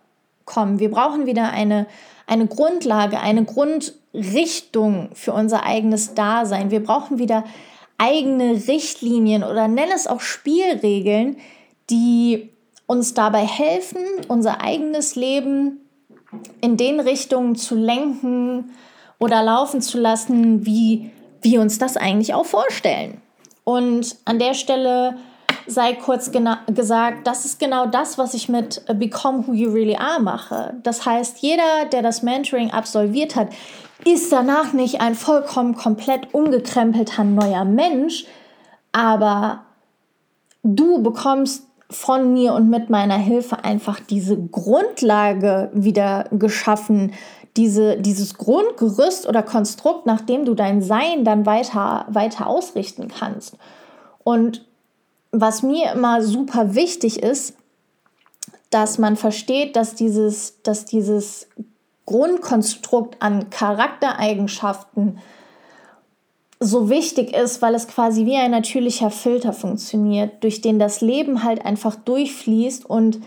kommen. 0.46 0.80
Wir 0.80 0.90
brauchen 0.90 1.28
wieder 1.28 1.52
eine, 1.52 1.86
eine 2.26 2.48
Grundlage, 2.48 3.20
eine 3.20 3.46
Grundrichtung 3.46 5.10
für 5.14 5.34
unser 5.34 5.66
eigenes 5.66 6.16
Dasein. 6.16 6.72
Wir 6.72 6.82
brauchen 6.82 7.20
wieder 7.20 7.44
eigene 8.00 8.68
Richtlinien 8.68 9.44
oder 9.44 9.68
nenne 9.68 9.94
es 9.94 10.08
auch 10.08 10.22
Spielregeln, 10.22 11.38
die 11.90 12.50
uns 12.88 13.14
dabei 13.14 13.46
helfen, 13.46 14.00
unser 14.30 14.62
eigenes 14.62 15.16
Leben 15.16 15.82
in 16.62 16.78
den 16.78 17.00
Richtungen 17.00 17.56
zu 17.56 17.76
lenken 17.76 18.72
oder 19.20 19.44
laufen 19.44 19.82
zu 19.82 20.00
lassen, 20.00 20.66
wie 20.66 21.12
wir 21.42 21.62
uns 21.62 21.78
das 21.80 21.98
eigentlich 21.98 22.34
auch 22.34 22.46
vorstellen. 22.46 23.22
Und 23.64 24.16
an 24.26 24.40
der 24.40 24.54
Stelle 24.54 25.18
sei 25.68 25.94
kurz 25.94 26.32
gesagt, 26.32 27.28
das 27.28 27.46
ist 27.46 27.60
genau 27.60 27.86
das, 27.86 28.18
was 28.18 28.34
ich 28.34 28.48
mit 28.48 28.82
Become 28.98 29.46
Who 29.46 29.54
You 29.54 29.72
Really 29.72 29.98
Are 29.98 30.22
mache. 30.22 30.76
Das 30.84 31.06
heißt, 31.06 31.40
jeder, 31.40 31.86
der 31.92 32.02
das 32.02 32.24
Mentoring 32.24 32.72
absolviert 32.72 33.36
hat, 33.36 33.50
ist 34.06 34.32
danach 34.32 34.74
nicht 34.74 35.02
ein 35.02 35.16
vollkommen 35.16 35.76
komplett 35.76 36.34
umgekrempelter 36.34 37.24
neuer 37.24 37.66
Mensch, 37.66 38.26
aber 38.92 39.64
du 40.64 41.02
bekommst 41.04 41.64
von 41.90 42.34
mir 42.34 42.54
und 42.54 42.70
mit 42.70 42.90
meiner 42.90 43.18
Hilfe 43.18 43.64
einfach 43.64 44.00
diese 44.00 44.38
Grundlage 44.38 45.70
wieder 45.74 46.26
geschaffen, 46.32 47.14
diese, 47.58 47.98
dieses 47.98 48.38
Grundgerüst 48.38 49.28
oder 49.28 49.44
Konstrukt, 49.44 50.06
nach 50.06 50.22
dem 50.22 50.46
du 50.46 50.54
dein 50.54 50.82
Sein 50.82 51.26
dann 51.26 51.46
weiter, 51.46 52.06
weiter 52.10 52.48
ausrichten 52.48 53.08
kannst. 53.08 53.56
Und 54.24 54.66
was 55.32 55.64
mir 55.64 55.92
immer 55.92 56.22
super 56.22 56.76
wichtig 56.76 57.22
ist, 57.22 57.56
dass 58.70 58.98
man 58.98 59.16
versteht, 59.16 59.76
dass 59.76 59.96
dieses, 59.96 60.62
dass 60.62 60.86
dieses 60.86 61.48
Grundkonstrukt 62.06 63.22
an 63.22 63.50
Charaktereigenschaften 63.50 65.20
so 66.60 66.90
wichtig 66.90 67.34
ist, 67.36 67.62
weil 67.62 67.76
es 67.76 67.88
quasi 67.88 68.26
wie 68.26 68.36
ein 68.36 68.52
natürlicher 68.52 69.12
Filter 69.12 69.54
funktioniert, 69.54 70.44
durch 70.44 70.62
den 70.62 70.80
das 70.80 71.02
Leben 71.02 71.44
halt 71.44 71.64
einfach 71.66 71.96
durchfließt 71.96 72.86
und 72.86 73.20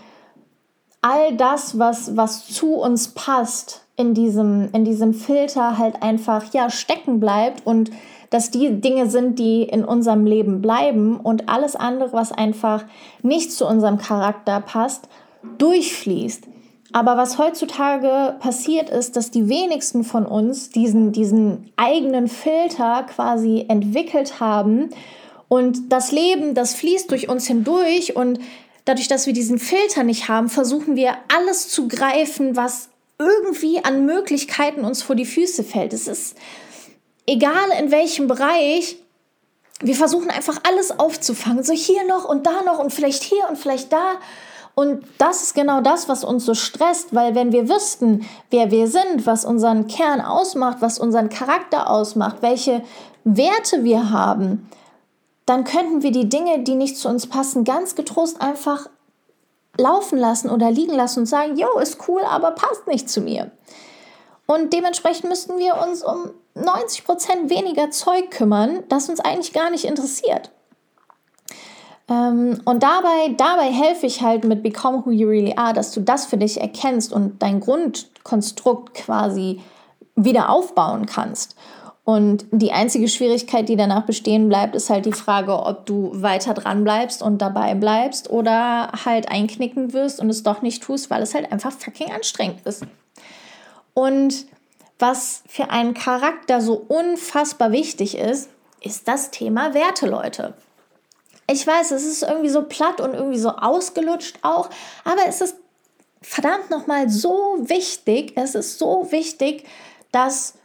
all 1.01 1.35
das, 1.35 1.79
was, 1.79 2.15
was 2.17 2.47
zu 2.47 2.75
uns 2.75 3.09
passt, 3.09 3.80
in 3.95 4.13
diesem, 4.13 4.69
in 4.73 4.85
diesem 4.85 5.13
Filter 5.13 5.77
halt 5.77 6.01
einfach 6.01 6.53
ja 6.53 6.69
stecken 6.69 7.19
bleibt 7.19 7.65
und 7.65 7.91
dass 8.29 8.49
die 8.49 8.79
Dinge 8.79 9.09
sind, 9.09 9.39
die 9.39 9.63
in 9.63 9.83
unserem 9.83 10.25
Leben 10.25 10.61
bleiben 10.61 11.19
und 11.19 11.49
alles 11.49 11.75
andere, 11.75 12.13
was 12.13 12.31
einfach 12.31 12.85
nicht 13.21 13.51
zu 13.51 13.67
unserem 13.67 13.97
Charakter 13.97 14.61
passt, 14.61 15.09
durchfließt. 15.57 16.47
Aber 16.93 17.17
was 17.17 17.37
heutzutage 17.37 18.35
passiert 18.39 18.89
ist, 18.89 19.15
dass 19.15 19.31
die 19.31 19.47
wenigsten 19.47 20.03
von 20.03 20.25
uns 20.25 20.69
diesen, 20.69 21.11
diesen 21.11 21.71
eigenen 21.77 22.27
Filter 22.27 23.03
quasi 23.03 23.65
entwickelt 23.67 24.39
haben 24.39 24.89
und 25.47 25.91
das 25.91 26.13
Leben, 26.13 26.53
das 26.53 26.73
fließt 26.75 27.11
durch 27.11 27.27
uns 27.27 27.47
hindurch 27.47 28.15
und 28.15 28.39
dadurch, 28.85 29.09
dass 29.09 29.25
wir 29.25 29.33
diesen 29.33 29.59
Filter 29.59 30.03
nicht 30.03 30.29
haben, 30.29 30.47
versuchen 30.47 30.95
wir 30.95 31.15
alles 31.33 31.69
zu 31.69 31.89
greifen, 31.89 32.55
was 32.55 32.90
irgendwie 33.21 33.83
an 33.83 34.05
Möglichkeiten 34.05 34.83
uns 34.83 35.03
vor 35.03 35.15
die 35.15 35.25
Füße 35.25 35.63
fällt. 35.63 35.93
Es 35.93 36.07
ist 36.07 36.35
egal 37.27 37.69
in 37.79 37.91
welchem 37.91 38.27
Bereich, 38.27 38.97
wir 39.81 39.95
versuchen 39.95 40.29
einfach 40.29 40.59
alles 40.67 40.97
aufzufangen. 40.99 41.63
So 41.63 41.73
hier 41.73 42.05
noch 42.07 42.25
und 42.25 42.45
da 42.45 42.63
noch 42.63 42.79
und 42.79 42.93
vielleicht 42.93 43.23
hier 43.23 43.47
und 43.49 43.57
vielleicht 43.57 43.91
da. 43.91 44.15
Und 44.73 45.03
das 45.17 45.43
ist 45.43 45.55
genau 45.55 45.81
das, 45.81 46.07
was 46.07 46.23
uns 46.23 46.45
so 46.45 46.53
stresst, 46.53 47.13
weil 47.13 47.35
wenn 47.35 47.51
wir 47.51 47.67
wüssten, 47.67 48.25
wer 48.49 48.71
wir 48.71 48.87
sind, 48.87 49.25
was 49.25 49.43
unseren 49.43 49.87
Kern 49.87 50.21
ausmacht, 50.21 50.77
was 50.79 50.97
unseren 50.97 51.29
Charakter 51.29 51.89
ausmacht, 51.89 52.37
welche 52.41 52.81
Werte 53.23 53.83
wir 53.83 54.11
haben, 54.11 54.69
dann 55.45 55.65
könnten 55.65 56.03
wir 56.03 56.11
die 56.11 56.29
Dinge, 56.29 56.59
die 56.59 56.75
nicht 56.75 56.97
zu 56.97 57.09
uns 57.09 57.27
passen, 57.27 57.65
ganz 57.65 57.95
getrost 57.95 58.39
einfach 58.41 58.87
laufen 59.81 60.17
lassen 60.17 60.49
oder 60.49 60.71
liegen 60.71 60.93
lassen 60.93 61.21
und 61.21 61.25
sagen, 61.25 61.57
jo, 61.57 61.79
ist 61.79 62.07
cool, 62.07 62.21
aber 62.23 62.51
passt 62.51 62.87
nicht 62.87 63.09
zu 63.09 63.21
mir. 63.21 63.51
Und 64.45 64.73
dementsprechend 64.73 65.29
müssten 65.29 65.57
wir 65.57 65.77
uns 65.77 66.03
um 66.03 66.31
90 66.55 67.05
Prozent 67.05 67.49
weniger 67.49 67.89
Zeug 67.91 68.31
kümmern, 68.31 68.83
das 68.89 69.09
uns 69.09 69.19
eigentlich 69.19 69.53
gar 69.53 69.69
nicht 69.69 69.85
interessiert. 69.85 70.51
Ähm, 72.09 72.59
und 72.65 72.83
dabei, 72.83 73.33
dabei 73.37 73.71
helfe 73.71 74.05
ich 74.05 74.21
halt 74.21 74.43
mit 74.43 74.63
Become 74.63 75.05
Who 75.05 75.11
You 75.11 75.29
Really 75.29 75.53
Are, 75.55 75.73
dass 75.73 75.91
du 75.91 76.01
das 76.01 76.25
für 76.25 76.37
dich 76.37 76.59
erkennst 76.59 77.13
und 77.13 77.41
dein 77.41 77.61
Grundkonstrukt 77.61 78.93
quasi 78.93 79.61
wieder 80.15 80.49
aufbauen 80.49 81.05
kannst. 81.05 81.55
Und 82.03 82.45
die 82.51 82.71
einzige 82.71 83.07
Schwierigkeit, 83.07 83.69
die 83.69 83.75
danach 83.75 84.05
bestehen 84.05 84.49
bleibt, 84.49 84.75
ist 84.75 84.89
halt 84.89 85.05
die 85.05 85.13
Frage, 85.13 85.53
ob 85.53 85.85
du 85.85 86.11
weiter 86.13 86.55
dran 86.55 86.83
bleibst 86.83 87.21
und 87.21 87.39
dabei 87.39 87.75
bleibst 87.75 88.29
oder 88.29 88.91
halt 89.05 89.29
einknicken 89.29 89.93
wirst 89.93 90.19
und 90.19 90.29
es 90.29 90.41
doch 90.41 90.63
nicht 90.63 90.81
tust, 90.81 91.11
weil 91.11 91.21
es 91.21 91.35
halt 91.35 91.51
einfach 91.51 91.71
fucking 91.71 92.11
anstrengend 92.11 92.65
ist. 92.65 92.83
Und 93.93 94.47
was 94.97 95.43
für 95.47 95.69
einen 95.69 95.93
Charakter 95.93 96.59
so 96.61 96.73
unfassbar 96.73 97.71
wichtig 97.71 98.17
ist, 98.17 98.49
ist 98.81 99.07
das 99.07 99.29
Thema 99.29 99.75
Werte, 99.75 100.07
Leute. 100.07 100.55
Ich 101.47 101.65
weiß, 101.67 101.91
es 101.91 102.05
ist 102.05 102.23
irgendwie 102.23 102.49
so 102.49 102.63
platt 102.63 102.99
und 102.99 103.13
irgendwie 103.13 103.37
so 103.37 103.49
ausgelutscht 103.49 104.39
auch, 104.41 104.69
aber 105.03 105.21
es 105.27 105.41
ist 105.41 105.55
verdammt 106.21 106.69
nochmal 106.69 107.09
so 107.09 107.57
wichtig, 107.59 108.33
es 108.35 108.55
ist 108.55 108.79
so 108.79 109.11
wichtig, 109.11 109.65
dass 110.11 110.55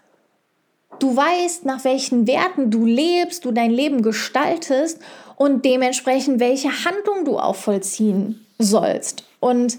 Du 0.98 1.16
weißt, 1.16 1.64
nach 1.64 1.85
welchen 1.85 2.26
Werten 2.26 2.70
du 2.70 2.85
lebst, 2.87 3.44
du 3.44 3.52
dein 3.52 3.70
Leben 3.70 4.02
gestaltest 4.02 4.98
und 5.37 5.64
dementsprechend 5.64 6.40
welche 6.40 6.85
Handlung 6.85 7.24
du 7.24 7.38
auch 7.38 7.56
vollziehen 7.56 8.46
sollst. 8.59 9.24
Und 9.40 9.78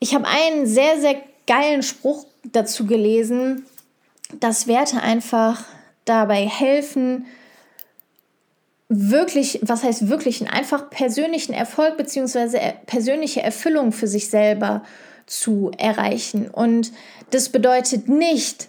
ich 0.00 0.14
habe 0.14 0.26
einen 0.26 0.66
sehr, 0.66 1.00
sehr 1.00 1.16
geilen 1.46 1.82
Spruch 1.82 2.26
dazu 2.44 2.86
gelesen, 2.86 3.66
dass 4.40 4.66
Werte 4.66 5.00
einfach 5.00 5.64
dabei 6.04 6.46
helfen, 6.46 7.26
wirklich, 8.88 9.60
was 9.62 9.82
heißt 9.82 10.08
wirklich, 10.08 10.48
einfach 10.50 10.90
persönlichen 10.90 11.52
Erfolg 11.52 11.96
bzw. 11.96 12.72
persönliche 12.86 13.42
Erfüllung 13.42 13.92
für 13.92 14.06
sich 14.06 14.28
selber 14.28 14.82
zu 15.26 15.72
erreichen. 15.76 16.48
Und 16.48 16.92
das 17.30 17.48
bedeutet 17.48 18.08
nicht, 18.08 18.68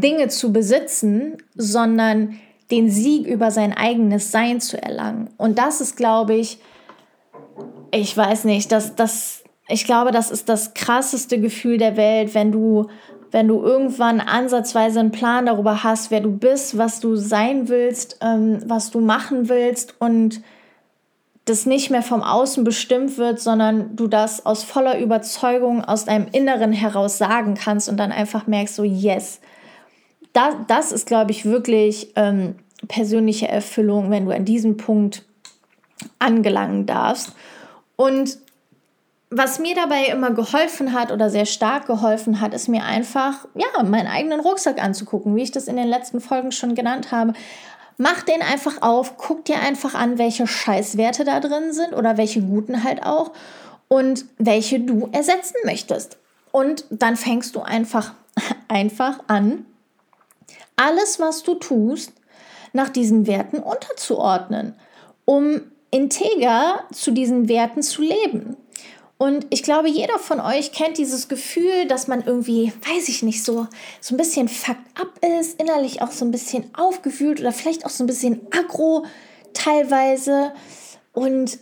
Dinge 0.00 0.28
zu 0.28 0.52
besitzen, 0.52 1.38
sondern 1.54 2.38
den 2.70 2.90
Sieg 2.90 3.26
über 3.26 3.50
sein 3.50 3.76
eigenes 3.76 4.30
Sein 4.32 4.60
zu 4.60 4.82
erlangen. 4.82 5.28
Und 5.36 5.58
das 5.58 5.80
ist, 5.80 5.96
glaube 5.96 6.34
ich, 6.34 6.58
ich 7.90 8.16
weiß 8.16 8.44
nicht, 8.44 8.72
das, 8.72 8.94
das, 8.96 9.44
ich 9.68 9.84
glaube, 9.84 10.10
das 10.10 10.30
ist 10.30 10.48
das 10.48 10.72
krasseste 10.72 11.38
Gefühl 11.38 11.76
der 11.76 11.96
Welt, 11.96 12.34
wenn 12.34 12.50
du, 12.50 12.86
wenn 13.30 13.48
du 13.48 13.62
irgendwann 13.62 14.20
ansatzweise 14.20 15.00
einen 15.00 15.12
Plan 15.12 15.46
darüber 15.46 15.84
hast, 15.84 16.10
wer 16.10 16.20
du 16.20 16.30
bist, 16.30 16.78
was 16.78 17.00
du 17.00 17.16
sein 17.16 17.68
willst, 17.68 18.18
ähm, 18.22 18.60
was 18.66 18.90
du 18.90 19.00
machen 19.00 19.50
willst 19.50 19.94
und 20.00 20.40
das 21.44 21.66
nicht 21.66 21.90
mehr 21.90 22.02
vom 22.02 22.22
Außen 22.22 22.62
bestimmt 22.62 23.18
wird, 23.18 23.40
sondern 23.40 23.96
du 23.96 24.06
das 24.06 24.46
aus 24.46 24.62
voller 24.62 24.98
Überzeugung 25.00 25.84
aus 25.84 26.04
deinem 26.04 26.28
Inneren 26.30 26.72
heraus 26.72 27.18
sagen 27.18 27.54
kannst 27.54 27.88
und 27.88 27.98
dann 27.98 28.12
einfach 28.12 28.46
merkst, 28.46 28.76
so, 28.76 28.84
yes, 28.84 29.40
das, 30.32 30.54
das 30.68 30.92
ist, 30.92 31.06
glaube 31.06 31.30
ich, 31.30 31.44
wirklich 31.44 32.12
ähm, 32.16 32.56
persönliche 32.88 33.48
Erfüllung, 33.48 34.10
wenn 34.10 34.26
du 34.26 34.32
an 34.32 34.44
diesem 34.44 34.76
Punkt 34.76 35.24
angelangen 36.18 36.86
darfst. 36.86 37.32
Und 37.96 38.38
was 39.30 39.58
mir 39.58 39.74
dabei 39.74 40.06
immer 40.06 40.30
geholfen 40.30 40.92
hat 40.92 41.10
oder 41.10 41.30
sehr 41.30 41.46
stark 41.46 41.86
geholfen 41.86 42.40
hat, 42.40 42.52
ist 42.52 42.68
mir 42.68 42.84
einfach, 42.84 43.46
ja, 43.54 43.82
meinen 43.82 44.06
eigenen 44.06 44.40
Rucksack 44.40 44.82
anzugucken, 44.82 45.34
wie 45.36 45.42
ich 45.42 45.52
das 45.52 45.68
in 45.68 45.76
den 45.76 45.88
letzten 45.88 46.20
Folgen 46.20 46.52
schon 46.52 46.74
genannt 46.74 47.12
habe. 47.12 47.32
Mach 47.96 48.22
den 48.22 48.42
einfach 48.42 48.82
auf, 48.82 49.16
guck 49.16 49.44
dir 49.44 49.60
einfach 49.60 49.94
an, 49.94 50.18
welche 50.18 50.46
Scheißwerte 50.46 51.24
da 51.24 51.40
drin 51.40 51.72
sind 51.72 51.94
oder 51.94 52.16
welche 52.16 52.42
guten 52.42 52.84
halt 52.84 53.04
auch 53.04 53.32
und 53.88 54.24
welche 54.38 54.80
du 54.80 55.08
ersetzen 55.12 55.56
möchtest. 55.64 56.18
Und 56.50 56.84
dann 56.90 57.16
fängst 57.16 57.54
du 57.54 57.60
einfach, 57.60 58.14
einfach 58.68 59.20
an, 59.28 59.64
alles, 60.76 61.20
was 61.20 61.42
du 61.42 61.54
tust, 61.54 62.12
nach 62.72 62.88
diesen 62.88 63.26
Werten 63.26 63.58
unterzuordnen, 63.58 64.74
um 65.24 65.60
integer 65.90 66.84
zu 66.92 67.10
diesen 67.10 67.48
Werten 67.48 67.82
zu 67.82 68.02
leben. 68.02 68.56
Und 69.18 69.46
ich 69.50 69.62
glaube, 69.62 69.88
jeder 69.88 70.18
von 70.18 70.40
euch 70.40 70.72
kennt 70.72 70.98
dieses 70.98 71.28
Gefühl, 71.28 71.86
dass 71.86 72.08
man 72.08 72.24
irgendwie, 72.24 72.72
weiß 72.92 73.08
ich 73.08 73.22
nicht, 73.22 73.44
so, 73.44 73.68
so 74.00 74.14
ein 74.14 74.18
bisschen 74.18 74.48
fucked 74.48 75.00
up 75.00 75.12
ist, 75.38 75.60
innerlich 75.60 76.02
auch 76.02 76.10
so 76.10 76.24
ein 76.24 76.32
bisschen 76.32 76.64
aufgewühlt 76.74 77.38
oder 77.38 77.52
vielleicht 77.52 77.86
auch 77.86 77.90
so 77.90 78.02
ein 78.02 78.08
bisschen 78.08 78.40
aggro 78.50 79.06
teilweise. 79.54 80.52
Und 81.12 81.58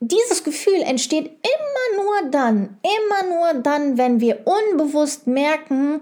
dieses 0.00 0.42
Gefühl 0.42 0.82
entsteht 0.82 1.26
immer 1.26 2.02
nur 2.02 2.30
dann, 2.32 2.78
immer 2.82 3.34
nur 3.34 3.62
dann, 3.62 3.96
wenn 3.96 4.20
wir 4.20 4.44
unbewusst 4.44 5.28
merken, 5.28 6.00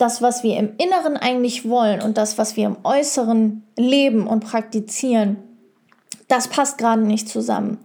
das, 0.00 0.22
was 0.22 0.42
wir 0.42 0.56
im 0.56 0.72
Inneren 0.78 1.16
eigentlich 1.16 1.68
wollen 1.68 2.00
und 2.00 2.16
das, 2.16 2.38
was 2.38 2.56
wir 2.56 2.66
im 2.66 2.76
Äußeren 2.84 3.62
leben 3.76 4.26
und 4.26 4.40
praktizieren, 4.40 5.36
das 6.28 6.48
passt 6.48 6.78
gerade 6.78 7.02
nicht 7.02 7.28
zusammen. 7.28 7.78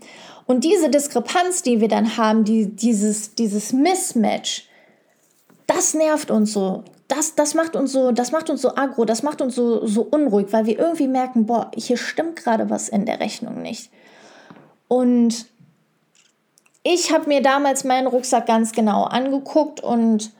Und 0.45 0.63
diese 0.63 0.89
Diskrepanz, 0.89 1.63
die 1.63 1.82
wir 1.82 1.88
dann 1.88 2.17
haben, 2.17 2.43
die, 2.43 2.67
dieses, 2.67 3.34
dieses 3.36 3.73
Mismatch, 3.73 4.67
das 5.67 5.93
nervt 5.93 6.30
uns 6.30 6.54
so. 6.54 6.84
Das, 7.08 7.36
das 7.36 7.54
macht 7.54 7.75
uns 7.75 7.91
so, 7.91 8.12
das 8.12 8.32
macht 8.32 8.49
uns 8.49 8.62
so 8.62 8.75
aggro, 8.75 9.06
das 9.06 9.21
macht 9.23 9.41
uns 9.41 9.56
so, 9.56 9.86
so 9.86 10.01
unruhig, 10.04 10.47
weil 10.51 10.65
wir 10.65 10.78
irgendwie 10.80 11.08
merken, 11.08 11.45
boah, 11.45 11.71
hier 11.75 11.97
stimmt 11.97 12.36
gerade 12.36 12.69
was 12.69 12.89
in 12.89 13.06
der 13.06 13.19
Rechnung 13.19 13.62
nicht. 13.62 13.91
Und 14.88 15.47
ich 16.84 17.12
habe 17.12 17.28
mir 17.28 17.41
damals 17.41 17.84
meinen 17.84 18.08
Rucksack 18.08 18.45
ganz 18.45 18.71
genau 18.71 19.04
angeguckt 19.04 19.82
und 19.82 20.32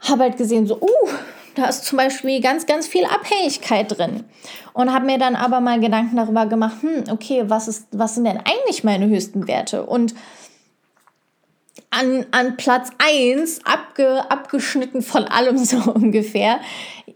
habe 0.00 0.24
halt 0.24 0.36
gesehen, 0.36 0.66
so, 0.66 0.76
uh, 0.80 1.08
da 1.54 1.66
ist 1.66 1.84
zum 1.84 1.98
Beispiel 1.98 2.40
ganz, 2.40 2.66
ganz 2.66 2.86
viel 2.86 3.04
Abhängigkeit 3.04 3.96
drin. 3.96 4.24
Und 4.72 4.92
habe 4.92 5.06
mir 5.06 5.18
dann 5.18 5.34
aber 5.34 5.60
mal 5.60 5.80
Gedanken 5.80 6.16
darüber 6.16 6.46
gemacht, 6.46 6.76
hm, 6.82 7.04
okay, 7.10 7.44
was, 7.46 7.66
ist, 7.68 7.88
was 7.90 8.14
sind 8.14 8.24
denn 8.24 8.38
eigentlich 8.38 8.84
meine 8.84 9.08
höchsten 9.08 9.48
Werte? 9.48 9.84
Und 9.84 10.14
an, 11.90 12.26
an 12.30 12.56
Platz 12.56 12.90
1, 12.98 13.60
abge, 13.64 14.30
abgeschnitten 14.30 15.02
von 15.02 15.24
allem 15.24 15.58
so 15.64 15.78
ungefähr, 15.92 16.60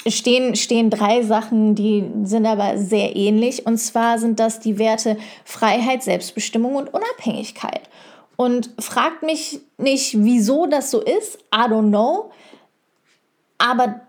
stehen, 0.09 0.57
stehen 0.57 0.91
drei 0.91 1.23
Sachen, 1.23 1.75
die 1.75 2.05
sind 2.25 2.47
aber 2.47 2.79
sehr 2.79 3.15
ähnlich. 3.17 3.67
Und 3.67 3.79
zwar 3.79 4.19
sind 4.19 4.41
das 4.41 4.61
die 4.61 4.79
Werte 4.79 5.17
Freiheit, 5.45 6.03
Selbstbestimmung 6.03 6.75
und 6.75 6.93
Unabhängigkeit. 6.93 7.83
Und 8.37 8.71
fragt 8.79 9.23
mich 9.23 9.61
nicht, 9.79 10.17
wieso 10.19 10.67
das 10.67 10.91
so 10.91 11.01
ist. 11.01 11.39
I 11.55 11.69
don't 11.69 11.89
know. 11.89 12.33
Aber 13.63 14.01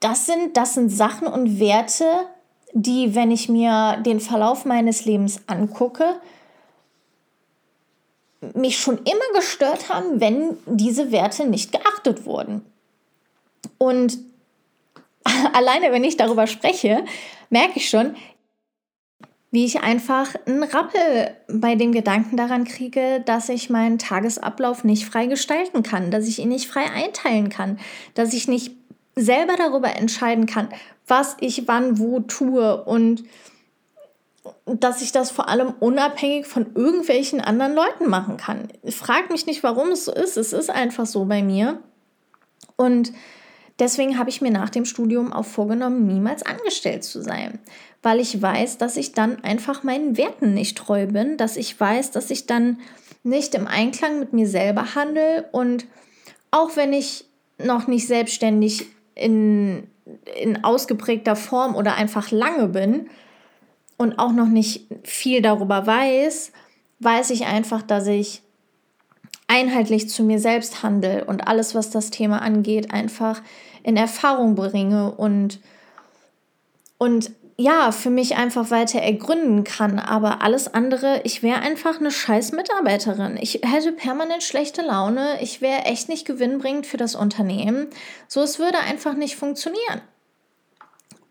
das 0.00 0.26
sind, 0.26 0.54
das 0.54 0.74
sind 0.74 0.90
Sachen 0.90 1.26
und 1.26 1.58
Werte, 1.58 2.26
die, 2.74 3.14
wenn 3.14 3.30
ich 3.30 3.48
mir 3.48 3.96
den 4.04 4.20
Verlauf 4.20 4.66
meines 4.66 5.06
Lebens 5.06 5.40
angucke, 5.46 6.20
mich 8.52 8.78
schon 8.78 8.98
immer 8.98 9.34
gestört 9.34 9.88
haben, 9.88 10.20
wenn 10.20 10.58
diese 10.66 11.10
Werte 11.10 11.46
nicht 11.46 11.72
geachtet 11.72 12.26
wurden. 12.26 12.62
Und 13.78 14.18
alleine, 15.54 15.90
wenn 15.90 16.04
ich 16.04 16.18
darüber 16.18 16.46
spreche, 16.46 17.06
merke 17.48 17.78
ich 17.78 17.88
schon, 17.88 18.14
wie 19.50 19.64
ich 19.64 19.80
einfach 19.80 20.34
einen 20.46 20.62
Rappel 20.62 21.34
bei 21.48 21.74
dem 21.74 21.92
Gedanken 21.92 22.36
daran 22.36 22.64
kriege, 22.64 23.20
dass 23.26 23.48
ich 23.48 23.68
meinen 23.68 23.98
Tagesablauf 23.98 24.84
nicht 24.84 25.06
frei 25.06 25.26
gestalten 25.26 25.82
kann, 25.82 26.10
dass 26.10 26.28
ich 26.28 26.38
ihn 26.38 26.50
nicht 26.50 26.68
frei 26.68 26.90
einteilen 26.90 27.48
kann, 27.48 27.78
dass 28.14 28.32
ich 28.32 28.46
nicht 28.46 28.72
selber 29.16 29.54
darüber 29.56 29.96
entscheiden 29.96 30.46
kann, 30.46 30.68
was 31.06 31.36
ich 31.40 31.66
wann 31.66 31.98
wo 31.98 32.20
tue 32.20 32.82
und 32.84 33.24
dass 34.66 35.02
ich 35.02 35.10
das 35.10 35.30
vor 35.30 35.48
allem 35.48 35.74
unabhängig 35.80 36.46
von 36.46 36.66
irgendwelchen 36.74 37.40
anderen 37.40 37.74
Leuten 37.74 38.08
machen 38.08 38.36
kann. 38.36 38.68
Frag 38.88 39.30
mich 39.30 39.46
nicht, 39.46 39.62
warum 39.62 39.90
es 39.90 40.04
so 40.04 40.12
ist. 40.12 40.36
Es 40.36 40.52
ist 40.52 40.70
einfach 40.70 41.06
so 41.06 41.24
bei 41.24 41.42
mir. 41.42 41.80
Und 42.76 43.12
deswegen 43.80 44.18
habe 44.18 44.30
ich 44.30 44.40
mir 44.40 44.50
nach 44.50 44.70
dem 44.70 44.84
Studium 44.84 45.32
auch 45.32 45.44
vorgenommen, 45.44 46.06
niemals 46.06 46.42
angestellt 46.42 47.04
zu 47.04 47.22
sein 47.22 47.58
weil 48.02 48.20
ich 48.20 48.40
weiß, 48.40 48.78
dass 48.78 48.96
ich 48.96 49.12
dann 49.12 49.42
einfach 49.44 49.82
meinen 49.82 50.16
Werten 50.16 50.54
nicht 50.54 50.78
treu 50.78 51.06
bin, 51.06 51.36
dass 51.36 51.56
ich 51.56 51.78
weiß, 51.78 52.10
dass 52.12 52.30
ich 52.30 52.46
dann 52.46 52.78
nicht 53.22 53.54
im 53.54 53.66
Einklang 53.66 54.18
mit 54.18 54.32
mir 54.32 54.48
selber 54.48 54.94
handle 54.94 55.46
und 55.52 55.86
auch 56.50 56.76
wenn 56.76 56.92
ich 56.92 57.26
noch 57.58 57.86
nicht 57.86 58.06
selbstständig 58.06 58.86
in, 59.14 59.86
in 60.40 60.64
ausgeprägter 60.64 61.36
Form 61.36 61.76
oder 61.76 61.94
einfach 61.94 62.30
lange 62.30 62.68
bin 62.68 63.10
und 63.98 64.18
auch 64.18 64.32
noch 64.32 64.48
nicht 64.48 64.86
viel 65.02 65.42
darüber 65.42 65.86
weiß, 65.86 66.52
weiß 67.00 67.30
ich 67.30 67.44
einfach, 67.44 67.82
dass 67.82 68.06
ich 68.06 68.40
einheitlich 69.46 70.08
zu 70.08 70.22
mir 70.22 70.38
selbst 70.38 70.82
handle 70.82 71.24
und 71.26 71.46
alles, 71.46 71.74
was 71.74 71.90
das 71.90 72.08
Thema 72.08 72.40
angeht, 72.40 72.94
einfach 72.94 73.42
in 73.82 73.96
Erfahrung 73.96 74.54
bringe 74.54 75.12
und, 75.12 75.60
und 76.98 77.32
ja, 77.60 77.92
für 77.92 78.08
mich 78.08 78.36
einfach 78.36 78.70
weiter 78.70 79.00
ergründen 79.00 79.64
kann. 79.64 79.98
Aber 79.98 80.40
alles 80.40 80.72
andere, 80.72 81.20
ich 81.24 81.42
wäre 81.42 81.60
einfach 81.60 82.00
eine 82.00 82.10
scheiß 82.10 82.52
Mitarbeiterin. 82.52 83.36
Ich 83.38 83.60
hätte 83.62 83.92
permanent 83.92 84.42
schlechte 84.42 84.80
Laune. 84.80 85.42
Ich 85.42 85.60
wäre 85.60 85.84
echt 85.84 86.08
nicht 86.08 86.26
gewinnbringend 86.26 86.86
für 86.86 86.96
das 86.96 87.14
Unternehmen. 87.14 87.88
So, 88.28 88.40
es 88.40 88.58
würde 88.58 88.78
einfach 88.78 89.12
nicht 89.12 89.36
funktionieren. 89.36 90.00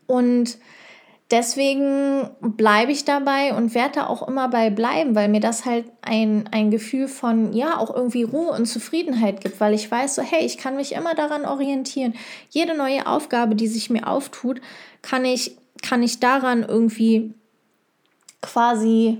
Und 0.06 0.58
deswegen 1.30 2.30
bleibe 2.40 2.92
ich 2.92 3.04
dabei 3.04 3.54
und 3.54 3.74
werde 3.74 4.00
da 4.00 4.06
auch 4.06 4.26
immer 4.26 4.48
bei 4.48 4.70
bleiben, 4.70 5.14
weil 5.14 5.28
mir 5.28 5.40
das 5.40 5.64
halt 5.64 5.86
ein, 6.02 6.48
ein 6.52 6.70
Gefühl 6.70 7.08
von, 7.08 7.52
ja, 7.52 7.78
auch 7.78 7.94
irgendwie 7.94 8.24
Ruhe 8.24 8.50
und 8.50 8.66
Zufriedenheit 8.66 9.40
gibt, 9.40 9.60
weil 9.60 9.74
ich 9.74 9.90
weiß 9.90 10.16
so, 10.16 10.22
hey, 10.22 10.44
ich 10.44 10.58
kann 10.58 10.76
mich 10.76 10.92
immer 10.92 11.14
daran 11.14 11.44
orientieren. 11.44 12.14
Jede 12.48 12.76
neue 12.76 13.06
Aufgabe, 13.06 13.54
die 13.54 13.68
sich 13.68 13.90
mir 13.90 14.06
auftut, 14.06 14.60
kann 15.02 15.24
ich 15.24 15.56
kann 15.82 16.02
ich 16.02 16.20
daran 16.20 16.62
irgendwie 16.62 17.34
quasi 18.42 19.18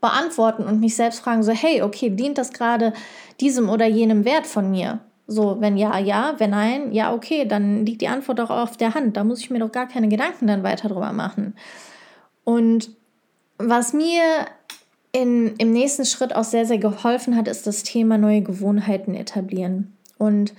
beantworten 0.00 0.64
und 0.64 0.80
mich 0.80 0.96
selbst 0.96 1.20
fragen, 1.20 1.42
so, 1.42 1.52
hey, 1.52 1.82
okay, 1.82 2.10
dient 2.10 2.38
das 2.38 2.52
gerade 2.52 2.92
diesem 3.40 3.68
oder 3.68 3.86
jenem 3.86 4.24
Wert 4.24 4.46
von 4.46 4.70
mir? 4.70 5.00
So, 5.32 5.60
wenn 5.60 5.76
ja, 5.76 5.96
ja, 5.96 6.34
wenn 6.38 6.50
nein, 6.50 6.92
ja, 6.92 7.14
okay, 7.14 7.44
dann 7.44 7.86
liegt 7.86 8.00
die 8.00 8.08
Antwort 8.08 8.40
doch 8.40 8.50
auf 8.50 8.76
der 8.76 8.94
Hand. 8.94 9.16
Da 9.16 9.22
muss 9.22 9.38
ich 9.38 9.48
mir 9.48 9.60
doch 9.60 9.70
gar 9.70 9.86
keine 9.86 10.08
Gedanken 10.08 10.48
dann 10.48 10.64
weiter 10.64 10.88
drüber 10.88 11.12
machen. 11.12 11.54
Und 12.42 12.90
was 13.56 13.92
mir 13.92 14.22
in, 15.12 15.54
im 15.58 15.70
nächsten 15.72 16.04
Schritt 16.04 16.34
auch 16.34 16.42
sehr, 16.42 16.66
sehr 16.66 16.78
geholfen 16.78 17.36
hat, 17.36 17.46
ist 17.46 17.64
das 17.68 17.84
Thema 17.84 18.18
neue 18.18 18.42
Gewohnheiten 18.42 19.14
etablieren. 19.14 19.96
Und 20.18 20.52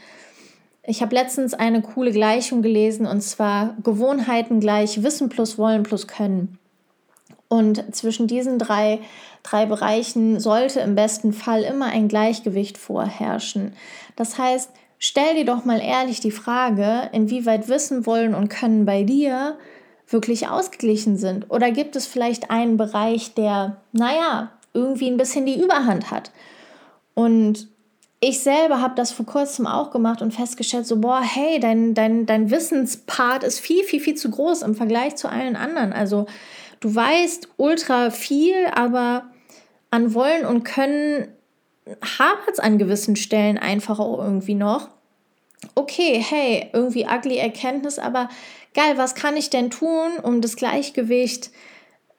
ich 0.84 1.02
habe 1.02 1.16
letztens 1.16 1.54
eine 1.54 1.82
coole 1.82 2.14
Gleichung 2.14 2.62
gelesen 2.62 3.06
und 3.06 3.20
zwar 3.20 3.76
Gewohnheiten 3.84 4.62
gleich 4.62 5.04
Wissen 5.04 5.28
plus 5.28 5.58
Wollen 5.58 5.84
plus 5.84 6.08
Können. 6.08 6.58
Und 7.52 7.94
zwischen 7.94 8.28
diesen 8.28 8.60
drei, 8.60 9.00
drei 9.44 9.66
Bereichen 9.66 10.40
sollte 10.40 10.80
im 10.80 10.96
besten 10.96 11.34
Fall 11.34 11.64
immer 11.64 11.88
ein 11.88 12.08
Gleichgewicht 12.08 12.78
vorherrschen. 12.78 13.74
Das 14.16 14.38
heißt, 14.38 14.70
stell 15.00 15.36
dir 15.36 15.44
doch 15.44 15.66
mal 15.66 15.82
ehrlich 15.82 16.22
die 16.22 16.32
Frage, 16.32 17.10
inwieweit 17.12 17.68
Wissen, 17.68 18.06
Wollen 18.06 18.36
und 18.36 18.48
Können 18.48 18.86
bei 18.86 19.04
dir 19.04 19.58
wirklich 20.08 20.48
ausgeglichen 20.48 21.18
sind. 21.18 21.52
Oder 21.52 21.72
gibt 21.72 21.98
es 21.98 22.08
vielleicht 22.08 22.52
einen 22.52 22.78
Bereich, 22.78 23.34
der, 23.34 23.82
naja, 23.92 24.54
irgendwie 24.74 25.10
ein 25.10 25.18
bisschen 25.18 25.46
die 25.46 25.62
Überhand 25.62 26.10
hat? 26.10 26.32
Und 27.16 27.68
ich 28.22 28.40
selber 28.40 28.80
habe 28.80 28.96
das 28.96 29.12
vor 29.12 29.26
kurzem 29.26 29.68
auch 29.68 29.92
gemacht 29.92 30.22
und 30.22 30.34
festgestellt, 30.34 30.88
so, 30.88 31.02
boah, 31.02 31.22
hey, 31.22 31.60
dein, 31.60 31.96
dein, 31.96 32.26
dein 32.26 32.50
Wissenspart 32.50 33.44
ist 33.44 33.60
viel, 33.60 33.84
viel, 33.84 34.00
viel 34.00 34.16
zu 34.16 34.32
groß 34.32 34.62
im 34.62 34.74
Vergleich 34.74 35.18
zu 35.18 35.28
allen 35.28 35.58
anderen. 35.58 35.92
Also 35.92 36.28
du 36.82 36.94
weißt 36.94 37.48
ultra 37.56 38.10
viel, 38.10 38.66
aber 38.74 39.32
an 39.90 40.14
Wollen 40.14 40.46
und 40.46 40.64
Können 40.64 41.30
hapert 42.20 42.54
es 42.54 42.60
an 42.60 42.78
gewissen 42.78 43.16
Stellen 43.16 43.58
einfach 43.58 44.00
auch 44.00 44.20
irgendwie 44.20 44.56
noch. 44.56 44.90
Okay, 45.76 46.24
hey, 46.28 46.70
irgendwie 46.74 47.06
ugly 47.06 47.38
Erkenntnis, 47.38 48.00
aber 48.00 48.30
geil, 48.74 48.98
was 48.98 49.16
kann 49.16 49.38
ich 49.38 49.50
denn 49.50 49.70
tun, 49.70 50.18
um 50.22 50.42
das 50.42 50.56
Gleichgewicht 50.56 51.52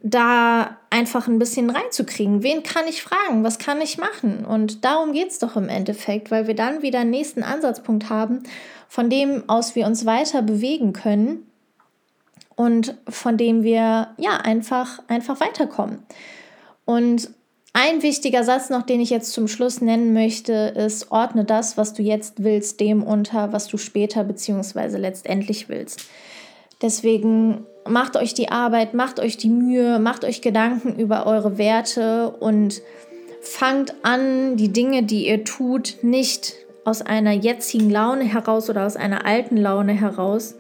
da 0.05 0.79
einfach 0.91 1.29
ein 1.29 1.39
bisschen 1.39 1.71
reinzukriegen. 1.71 2.43
Wen 2.43 2.65
kann 2.65 2.89
ich 2.89 3.03
fragen? 3.03 3.45
Was 3.45 3.61
kann 3.61 3.81
ich 3.81 3.99
machen? 3.99 4.45
Und 4.45 4.85
darum 4.85 5.13
geht 5.13 5.29
es 5.29 5.39
doch 5.39 5.57
im 5.57 5.69
Endeffekt, 5.69 6.33
weil 6.33 6.49
wir 6.49 6.57
dann 6.57 6.83
wieder 6.83 7.01
einen 7.01 7.11
nächsten 7.11 7.45
Ansatzpunkt 7.45 8.11
haben, 8.11 8.43
von 8.89 9.11
dem 9.11 9.49
aus 9.49 9.77
wir 9.77 9.87
uns 9.87 10.05
weiter 10.05 10.43
bewegen 10.43 10.93
können 10.93 11.47
und 12.57 12.97
von 13.09 13.37
dem 13.37 13.63
wir 13.63 14.09
ja 14.17 14.37
einfach, 14.43 15.01
einfach 15.09 15.41
weiterkommen. 15.41 16.03
Und 16.85 17.31
ein 17.75 18.03
wichtiger 18.03 18.45
Satz 18.45 18.69
noch, 18.69 18.83
den 18.83 19.01
ich 19.01 19.09
jetzt 19.09 19.33
zum 19.33 19.49
Schluss 19.49 19.81
nennen 19.81 20.13
möchte, 20.13 20.53
ist, 20.53 21.11
ordne 21.11 21.45
das, 21.45 21.79
was 21.79 21.95
du 21.95 22.03
jetzt 22.03 22.45
willst, 22.45 22.81
dem 22.81 23.03
unter, 23.03 23.53
was 23.53 23.67
du 23.69 23.79
später 23.79 24.25
bzw. 24.25 24.99
letztendlich 24.99 25.71
willst. 25.71 26.05
Deswegen 26.83 27.65
macht 27.89 28.17
euch 28.17 28.35
die 28.35 28.51
Arbeit, 28.51 28.93
macht 28.93 29.21
euch 29.21 29.39
die 29.39 29.49
Mühe, 29.49 29.99
macht 29.99 30.25
euch 30.25 30.43
Gedanken 30.43 30.97
über 30.99 31.27
eure 31.27 31.57
Werte 31.57 32.31
und 32.41 32.83
fangt 33.41 33.95
an, 34.03 34.57
die 34.57 34.73
Dinge, 34.73 35.03
die 35.03 35.27
ihr 35.29 35.45
tut, 35.45 35.97
nicht 36.03 36.55
aus 36.85 37.01
einer 37.01 37.33
jetzigen 37.33 37.89
Laune 37.89 38.25
heraus 38.25 38.69
oder 38.69 38.85
aus 38.85 38.97
einer 38.97 39.25
alten 39.25 39.57
Laune 39.57 39.93
heraus 39.93 40.57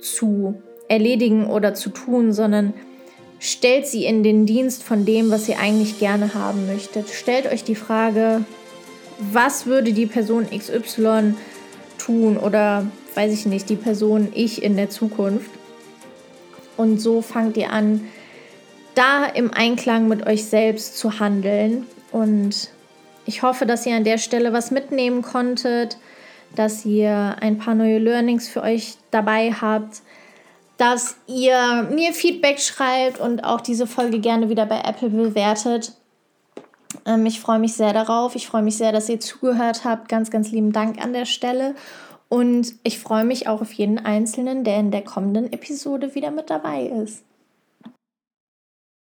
zu 0.00 0.60
erledigen 0.92 1.46
oder 1.46 1.72
zu 1.72 1.88
tun, 1.88 2.34
sondern 2.34 2.74
stellt 3.40 3.86
sie 3.86 4.04
in 4.04 4.22
den 4.22 4.44
Dienst 4.44 4.82
von 4.82 5.06
dem, 5.06 5.30
was 5.30 5.48
ihr 5.48 5.58
eigentlich 5.58 5.98
gerne 5.98 6.34
haben 6.34 6.66
möchtet. 6.66 7.08
Stellt 7.08 7.46
euch 7.50 7.64
die 7.64 7.74
Frage, 7.74 8.44
was 9.18 9.64
würde 9.64 9.94
die 9.94 10.04
Person 10.04 10.46
XY 10.50 11.34
tun 11.96 12.36
oder 12.36 12.86
weiß 13.14 13.32
ich 13.32 13.46
nicht, 13.46 13.70
die 13.70 13.76
Person 13.76 14.28
ich 14.34 14.62
in 14.62 14.76
der 14.76 14.90
Zukunft. 14.90 15.50
Und 16.76 17.00
so 17.00 17.22
fangt 17.22 17.56
ihr 17.56 17.70
an, 17.70 18.06
da 18.94 19.24
im 19.24 19.50
Einklang 19.50 20.08
mit 20.08 20.26
euch 20.26 20.44
selbst 20.44 20.98
zu 20.98 21.20
handeln. 21.20 21.86
Und 22.10 22.68
ich 23.24 23.42
hoffe, 23.42 23.64
dass 23.64 23.86
ihr 23.86 23.96
an 23.96 24.04
der 24.04 24.18
Stelle 24.18 24.52
was 24.52 24.70
mitnehmen 24.70 25.22
konntet, 25.22 25.96
dass 26.54 26.84
ihr 26.84 27.36
ein 27.40 27.56
paar 27.56 27.74
neue 27.74 27.98
Learnings 27.98 28.46
für 28.46 28.62
euch 28.62 28.96
dabei 29.10 29.52
habt, 29.52 30.02
dass 30.76 31.16
ihr 31.26 31.88
mir 31.92 32.12
Feedback 32.12 32.60
schreibt 32.60 33.20
und 33.20 33.44
auch 33.44 33.60
diese 33.60 33.86
Folge 33.86 34.20
gerne 34.20 34.48
wieder 34.48 34.66
bei 34.66 34.80
Apple 34.80 35.10
bewertet. 35.10 35.92
Ähm, 37.06 37.26
ich 37.26 37.40
freue 37.40 37.58
mich 37.58 37.74
sehr 37.74 37.92
darauf. 37.92 38.34
Ich 38.34 38.46
freue 38.46 38.62
mich 38.62 38.76
sehr, 38.76 38.92
dass 38.92 39.08
ihr 39.08 39.20
zugehört 39.20 39.84
habt. 39.84 40.08
Ganz, 40.08 40.30
ganz 40.30 40.50
lieben 40.50 40.72
Dank 40.72 41.02
an 41.02 41.12
der 41.12 41.26
Stelle. 41.26 41.74
Und 42.28 42.74
ich 42.82 42.98
freue 42.98 43.24
mich 43.24 43.46
auch 43.46 43.60
auf 43.60 43.72
jeden 43.72 43.98
Einzelnen, 43.98 44.64
der 44.64 44.80
in 44.80 44.90
der 44.90 45.02
kommenden 45.02 45.52
Episode 45.52 46.14
wieder 46.14 46.30
mit 46.30 46.48
dabei 46.48 46.84
ist. 46.84 47.24